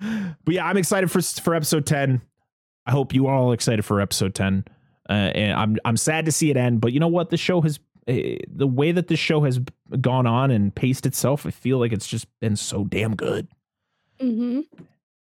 but 0.00 0.54
yeah, 0.54 0.66
I'm 0.66 0.76
excited 0.76 1.10
for 1.10 1.22
for 1.22 1.54
episode 1.54 1.86
ten. 1.86 2.20
I 2.86 2.92
hope 2.92 3.14
you 3.14 3.26
are 3.26 3.34
all 3.34 3.52
excited 3.52 3.84
for 3.84 4.00
episode 4.00 4.34
ten. 4.34 4.64
Uh, 5.08 5.12
and 5.34 5.52
I'm 5.58 5.76
I'm 5.84 5.96
sad 5.96 6.24
to 6.26 6.32
see 6.32 6.50
it 6.50 6.56
end, 6.56 6.80
but 6.80 6.92
you 6.92 7.00
know 7.00 7.08
what? 7.08 7.30
The 7.30 7.36
show 7.36 7.60
has 7.60 7.78
uh, 8.08 8.14
the 8.48 8.66
way 8.66 8.92
that 8.92 9.08
this 9.08 9.18
show 9.18 9.42
has 9.42 9.60
gone 10.00 10.26
on 10.26 10.50
and 10.50 10.74
paced 10.74 11.06
itself. 11.06 11.46
I 11.46 11.50
feel 11.50 11.78
like 11.78 11.92
it's 11.92 12.06
just 12.06 12.26
been 12.40 12.56
so 12.56 12.84
damn 12.84 13.14
good. 13.14 13.48
hmm 14.20 14.60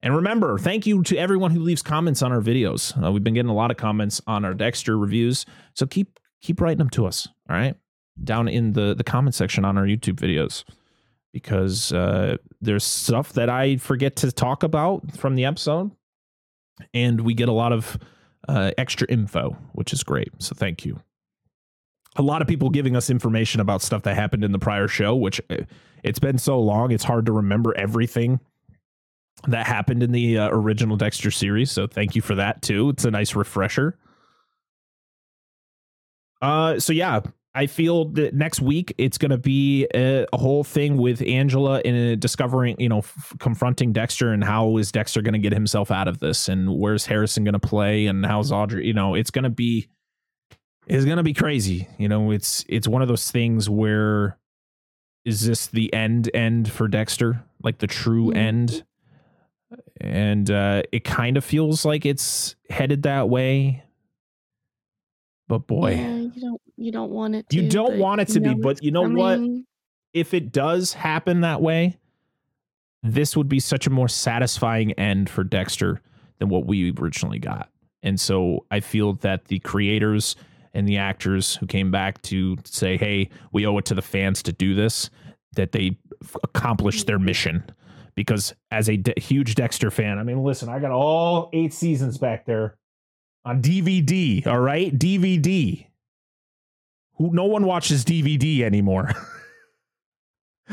And 0.03 0.17
remember, 0.17 0.59
thank 0.59 0.87
you 0.87 1.03
to 1.05 1.17
everyone 1.17 1.53
who 1.53 1.61
leaves 1.61 1.81
comments 1.81 2.23
on 2.23 2.33
our 2.33 2.41
videos. 2.41 3.01
Uh, 3.03 3.13
we've 3.13 3.23
been 3.23 3.35
getting 3.35 3.51
a 3.51 3.55
lot 3.55 3.71
of 3.71 3.77
comments 3.77 4.21
on 4.27 4.45
our 4.45 4.53
Dexter 4.53 4.99
reviews, 4.99 5.47
so 5.75 5.87
keep 5.87 6.19
keep 6.41 6.61
writing 6.61 6.79
them 6.79 6.91
to 6.91 7.07
us. 7.07 7.29
All 7.49 7.57
right, 7.57 7.77
down 8.23 8.49
in 8.49 8.73
the 8.73 8.95
the 8.95 9.05
comment 9.05 9.35
section 9.35 9.65
on 9.65 9.79
our 9.79 9.85
YouTube 9.85 10.15
videos, 10.15 10.65
because 11.33 11.93
uh, 11.93 12.37
there's 12.61 12.83
stuff 12.83 13.35
that 13.35 13.49
I 13.49 13.77
forget 13.77 14.17
to 14.17 14.33
talk 14.33 14.65
about 14.65 15.17
from 15.17 15.37
the 15.37 15.45
episode, 15.45 15.93
and 16.93 17.21
we 17.21 17.35
get 17.35 17.49
a 17.49 17.53
lot 17.53 17.73
of 17.73 17.97
uh, 18.49 18.73
extra 18.77 19.07
info, 19.09 19.57
which 19.73 19.93
is 19.93 20.03
great. 20.03 20.31
So 20.39 20.57
thank 20.57 20.85
you. 20.85 21.01
A 22.17 22.23
lot 22.23 22.43
of 22.43 22.49
people 22.49 22.71
giving 22.71 22.97
us 22.97 23.09
information 23.09 23.61
about 23.61 23.83
stuff 23.83 24.03
that 24.03 24.17
happened 24.17 24.43
in 24.45 24.51
the 24.51 24.59
prior 24.59 24.89
show, 24.89 25.15
which 25.15 25.41
uh, 25.49 25.59
it's 26.03 26.19
been 26.19 26.39
so 26.39 26.59
long, 26.59 26.91
it's 26.91 27.05
hard 27.05 27.25
to 27.27 27.33
remember 27.33 27.73
everything 27.79 28.41
that 29.49 29.67
happened 29.67 30.03
in 30.03 30.13
the 30.13 30.39
uh, 30.39 30.49
original 30.51 30.97
Dexter 30.97 31.31
series. 31.31 31.71
So 31.71 31.87
thank 31.87 32.15
you 32.15 32.23
for 32.23 32.35
that 32.37 32.63
too. 32.63 32.91
It's 32.91 33.05
a 33.05 33.11
nice 33.11 33.35
refresher. 33.35 33.99
Uh, 36.41 36.79
so 36.81 36.93
yeah, 36.93 37.21
I 37.55 37.67
feel 37.67 38.07
that 38.11 38.35
next 38.35 38.61
week 38.61 38.95
it's 38.99 39.19
going 39.19 39.31
to 39.31 39.39
be 39.39 39.87
a, 39.95 40.27
a 40.33 40.37
whole 40.39 40.65
thing 40.65 40.97
with 40.97 41.23
Angela 41.23 41.81
in 41.81 42.19
discovering, 42.19 42.77
you 42.81 42.89
know, 42.89 42.99
f- 42.99 43.33
confronting 43.39 43.93
Dexter 43.93 44.33
and 44.33 44.43
how 44.43 44.77
is 44.79 44.91
Dexter 44.91 45.23
going 45.23 45.35
to 45.35 45.39
get 45.39 45.53
himself 45.53 45.91
out 45.91 46.09
of 46.09 46.19
this 46.19 46.49
and 46.49 46.77
where's 46.79 47.07
Harrison 47.07 47.45
going 47.45 47.53
to 47.53 47.59
play 47.61 48.07
and 48.07 48.25
how's 48.27 48.51
Audrey, 48.51 48.87
you 48.87 48.95
know, 48.95 49.15
it's 49.15 49.31
going 49.31 49.45
to 49.45 49.51
be 49.51 49.89
it's 50.89 51.05
going 51.05 51.19
to 51.19 51.23
be 51.23 51.35
crazy. 51.35 51.87
You 51.99 52.09
know, 52.09 52.33
it's 52.33 52.65
it's 52.69 52.89
one 52.89 53.03
of 53.03 53.09
those 53.09 53.31
things 53.31 53.71
where 53.71 54.37
is 55.25 55.47
this 55.47 55.69
the 55.69 55.93
end 55.95 56.29
end 56.35 56.73
for 56.73 56.89
Dexter? 56.89 57.45
Like 57.63 57.79
the 57.79 57.87
true 57.87 58.31
Mhm. 58.33 58.37
end? 58.37 58.85
And 60.03 60.51
uh 60.51 60.83
it 60.91 61.05
kind 61.05 61.37
of 61.37 61.45
feels 61.45 61.85
like 61.85 62.05
it's 62.05 62.57
headed 62.69 63.05
that 63.05 63.29
way. 63.29 63.85
But 65.49 65.67
boy, 65.67 65.95
Yeah, 65.95 66.17
you 66.17 66.41
don't 66.41 66.61
you 66.77 66.93
don't 66.93 67.11
want 67.11 67.35
it 67.37 67.49
to. 67.51 67.57
You 67.57 67.69
don't 67.69 67.99
want 67.99 68.21
it 68.21 68.29
to 68.29 68.41
be, 68.41 68.55
but 68.55 68.83
you 68.83 68.91
know 68.91 69.09
what? 69.09 69.41
if 70.13 70.35
it 70.35 70.53
does 70.53 70.93
happen 70.93 71.41
that 71.41 71.63
way, 71.63 71.99
this 73.03 73.37
would 73.37 73.49
be 73.49 73.61
such 73.61 73.87
a 73.87 73.91
more 73.91 74.09
satisfying 74.09 74.93
end 74.93 75.31
for 75.31 75.45
Dexter 75.45 76.01
than 76.39 76.49
what 76.49 76.67
we 76.67 76.93
originally 76.99 77.39
got. 77.39 77.69
And 78.03 78.21
so 78.21 78.67
I 78.71 78.81
feel 78.81 79.15
that 79.15 79.47
the 79.47 79.61
creators 79.61 80.37
and 80.75 80.89
the 80.89 80.99
actors 80.99 81.57
who 81.57 81.67
came 81.67 81.91
back 81.91 82.21
to 82.23 82.57
say, 82.65 82.97
hey, 82.97 83.29
we 83.53 83.67
owe 83.67 83.79
it 83.79 83.85
to 83.87 83.95
the 83.95 84.03
fans 84.03 84.43
to 84.45 84.53
do 84.53 84.75
this, 84.75 85.11
that 85.55 85.73
they 85.73 85.99
accomplished 86.43 87.07
their 87.07 87.19
mission. 87.19 87.65
Because 88.15 88.55
as 88.71 88.89
a 88.89 88.97
de- 88.97 89.19
huge 89.19 89.55
Dexter 89.55 89.91
fan, 89.91 90.19
I 90.19 90.23
mean, 90.23 90.43
listen, 90.43 90.69
I 90.69 90.79
got 90.79 90.91
all 90.91 91.49
eight 91.53 91.73
seasons 91.73 92.19
back 92.19 92.45
there 92.45 92.77
on 93.45 93.63
DVD, 93.63 94.47
all 94.47 94.61
right? 94.61 94.97
DVD. 94.97 95.87
Who 97.17 97.31
no 97.33 97.45
one 97.45 97.65
watches 97.67 98.05
DVD 98.05 98.61
anymore. 98.63 99.11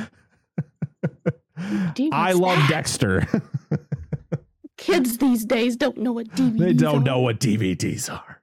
I 2.11 2.31
love 2.33 2.57
that? 2.57 2.67
Dexter. 2.69 3.27
Kids 4.77 5.17
these 5.17 5.43
days 5.45 5.75
don't 5.75 5.97
know 5.97 6.13
what 6.13 6.27
DVDs 6.29 6.57
they 6.59 6.73
don't 6.73 6.99
are. 6.99 7.03
know 7.03 7.19
what 7.19 7.39
DVDs 7.39 8.09
are. 8.11 8.41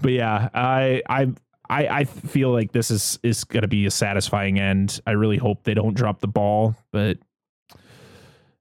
But 0.00 0.12
yeah, 0.12 0.48
I 0.54 1.02
I 1.08 1.32
I 1.68 1.86
I 1.88 2.04
feel 2.04 2.52
like 2.52 2.70
this 2.72 2.90
is 2.92 3.18
is 3.24 3.42
going 3.44 3.62
to 3.62 3.68
be 3.68 3.86
a 3.86 3.90
satisfying 3.90 4.60
end. 4.60 5.00
I 5.06 5.12
really 5.12 5.38
hope 5.38 5.64
they 5.64 5.74
don't 5.74 5.94
drop 5.94 6.20
the 6.20 6.28
ball, 6.28 6.76
but 6.92 7.18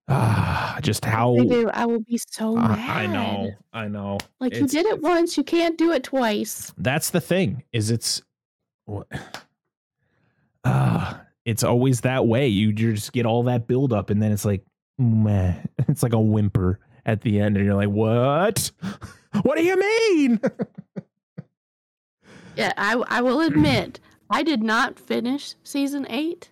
ah, 0.07 0.77
just 0.81 1.05
how 1.05 1.35
They 1.35 1.45
do. 1.45 1.69
I 1.69 1.85
will 1.85 2.01
be 2.01 2.19
so 2.29 2.57
I- 2.57 2.67
mad. 2.75 2.89
I 2.89 3.05
know, 3.07 3.51
I 3.73 3.87
know. 3.87 4.17
Like 4.39 4.55
you 4.55 4.67
did 4.67 4.85
it 4.85 5.01
once, 5.01 5.37
you 5.37 5.43
can't 5.43 5.77
do 5.77 5.91
it 5.91 6.03
twice. 6.03 6.73
That's 6.77 7.09
the 7.09 7.21
thing. 7.21 7.63
Is 7.71 7.89
it's 7.91 8.21
what 8.85 9.07
ah, 10.63 11.21
it's 11.45 11.63
always 11.63 12.01
that 12.01 12.27
way. 12.27 12.47
You 12.47 12.71
just 12.73 13.13
get 13.13 13.25
all 13.25 13.43
that 13.43 13.67
build 13.67 13.93
up, 13.93 14.09
and 14.09 14.21
then 14.21 14.31
it's 14.31 14.45
like, 14.45 14.63
meh. 14.97 15.53
It's 15.87 16.01
like 16.03 16.13
a 16.13 16.19
whimper 16.19 16.79
at 17.05 17.21
the 17.21 17.39
end, 17.39 17.57
and 17.57 17.65
you're 17.65 17.75
like, 17.75 17.89
what? 17.89 18.71
What 19.41 19.57
do 19.57 19.63
you 19.63 19.77
mean? 19.79 20.39
Yeah, 22.55 22.71
I 22.77 22.93
I 23.07 23.21
will 23.21 23.41
admit 23.41 23.99
I 24.29 24.43
did 24.43 24.61
not 24.61 24.99
finish 24.99 25.55
season 25.63 26.05
eight 26.07 26.51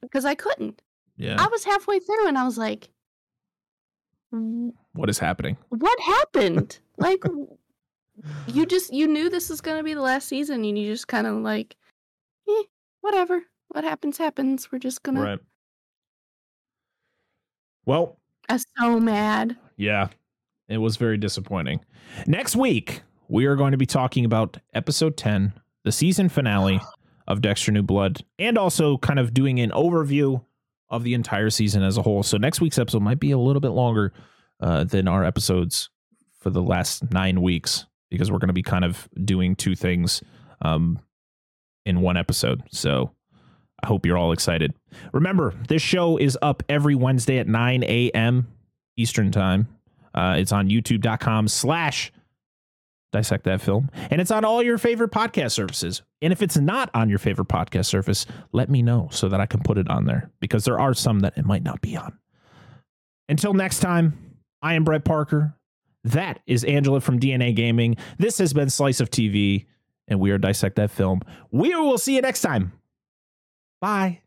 because 0.00 0.24
I 0.24 0.36
couldn't. 0.36 0.80
Yeah. 1.20 1.36
I 1.38 1.48
was 1.48 1.64
halfway 1.64 1.98
through 2.00 2.28
and 2.28 2.38
I 2.38 2.44
was 2.44 2.56
like, 2.56 2.88
What 4.30 5.10
is 5.10 5.18
happening? 5.18 5.56
"What 5.68 6.00
happened?" 6.00 6.78
like, 6.96 7.22
you 8.46 8.64
just 8.64 8.92
you 8.92 9.06
knew 9.06 9.28
this 9.28 9.50
was 9.50 9.60
gonna 9.60 9.82
be 9.82 9.92
the 9.94 10.00
last 10.00 10.28
season, 10.28 10.64
and 10.64 10.78
you 10.78 10.90
just 10.92 11.08
kind 11.08 11.26
of 11.26 11.36
like, 11.36 11.76
eh, 12.48 12.62
whatever. 13.02 13.42
What 13.68 13.84
happens 13.84 14.18
happens. 14.18 14.72
We're 14.72 14.78
just 14.78 15.02
gonna. 15.02 15.38
Well, 17.86 18.18
I 18.48 18.54
was 18.54 18.66
so 18.78 18.98
mad. 19.00 19.56
yeah, 19.76 20.08
it 20.68 20.78
was 20.78 20.96
very 20.96 21.18
disappointing. 21.18 21.80
Next 22.26 22.56
week, 22.56 23.02
we 23.28 23.46
are 23.46 23.56
going 23.56 23.72
to 23.72 23.78
be 23.78 23.86
talking 23.86 24.24
about 24.24 24.58
episode 24.74 25.16
10, 25.16 25.52
the 25.84 25.92
season 25.92 26.28
finale 26.28 26.80
of 27.28 27.40
Dexter 27.40 27.72
New 27.72 27.82
Blood, 27.82 28.24
and 28.38 28.56
also 28.58 28.96
kind 28.98 29.18
of 29.18 29.34
doing 29.34 29.60
an 29.60 29.70
overview 29.70 30.42
of 30.90 31.04
the 31.04 31.14
entire 31.14 31.50
season 31.50 31.82
as 31.82 31.96
a 31.96 32.02
whole. 32.02 32.22
So 32.22 32.36
next 32.36 32.60
week's 32.60 32.78
episode 32.78 33.02
might 33.02 33.20
be 33.20 33.30
a 33.30 33.38
little 33.38 33.60
bit 33.60 33.70
longer 33.70 34.12
uh, 34.60 34.84
than 34.84 35.08
our 35.08 35.24
episodes 35.24 35.90
for 36.40 36.50
the 36.50 36.62
last 36.62 37.12
nine 37.12 37.42
weeks 37.42 37.86
because 38.10 38.30
we're 38.30 38.38
going 38.38 38.48
to 38.48 38.54
be 38.54 38.62
kind 38.62 38.84
of 38.84 39.08
doing 39.24 39.54
two 39.54 39.76
things 39.76 40.22
um, 40.62 40.98
in 41.86 42.00
one 42.00 42.16
episode. 42.16 42.62
So 42.70 43.12
I 43.82 43.86
hope 43.86 44.04
you're 44.04 44.18
all 44.18 44.32
excited. 44.32 44.74
Remember, 45.12 45.54
this 45.68 45.82
show 45.82 46.16
is 46.16 46.36
up 46.42 46.62
every 46.68 46.94
Wednesday 46.94 47.38
at 47.38 47.46
9 47.46 47.84
a.m. 47.84 48.48
Eastern 48.96 49.30
Time. 49.30 49.68
Uh, 50.12 50.34
it's 50.38 50.52
on 50.52 50.68
youtube.com 50.68 51.46
slash 51.46 52.12
dissect 53.12 53.44
that 53.44 53.60
film. 53.60 53.90
And 54.10 54.20
it's 54.20 54.30
on 54.30 54.44
all 54.44 54.62
your 54.62 54.78
favorite 54.78 55.10
podcast 55.10 55.52
services. 55.52 56.02
And 56.22 56.32
if 56.32 56.42
it's 56.42 56.56
not 56.56 56.90
on 56.94 57.08
your 57.08 57.18
favorite 57.18 57.48
podcast 57.48 57.86
service, 57.86 58.26
let 58.52 58.70
me 58.70 58.82
know 58.82 59.08
so 59.10 59.28
that 59.28 59.40
I 59.40 59.46
can 59.46 59.60
put 59.60 59.78
it 59.78 59.88
on 59.88 60.04
there 60.04 60.30
because 60.40 60.64
there 60.64 60.78
are 60.78 60.94
some 60.94 61.20
that 61.20 61.36
it 61.36 61.44
might 61.44 61.62
not 61.62 61.80
be 61.80 61.96
on. 61.96 62.18
Until 63.28 63.54
next 63.54 63.80
time, 63.80 64.36
I 64.62 64.74
am 64.74 64.84
Brett 64.84 65.04
Parker. 65.04 65.54
That 66.04 66.40
is 66.46 66.64
Angela 66.64 67.00
from 67.00 67.20
DNA 67.20 67.54
Gaming. 67.54 67.96
This 68.18 68.38
has 68.38 68.52
been 68.52 68.70
Slice 68.70 69.00
of 69.00 69.10
TV, 69.10 69.66
and 70.08 70.18
we 70.18 70.30
are 70.30 70.38
Dissect 70.38 70.76
That 70.76 70.90
Film. 70.90 71.20
We 71.50 71.74
will 71.74 71.98
see 71.98 72.16
you 72.16 72.22
next 72.22 72.40
time. 72.40 72.72
Bye. 73.80 74.20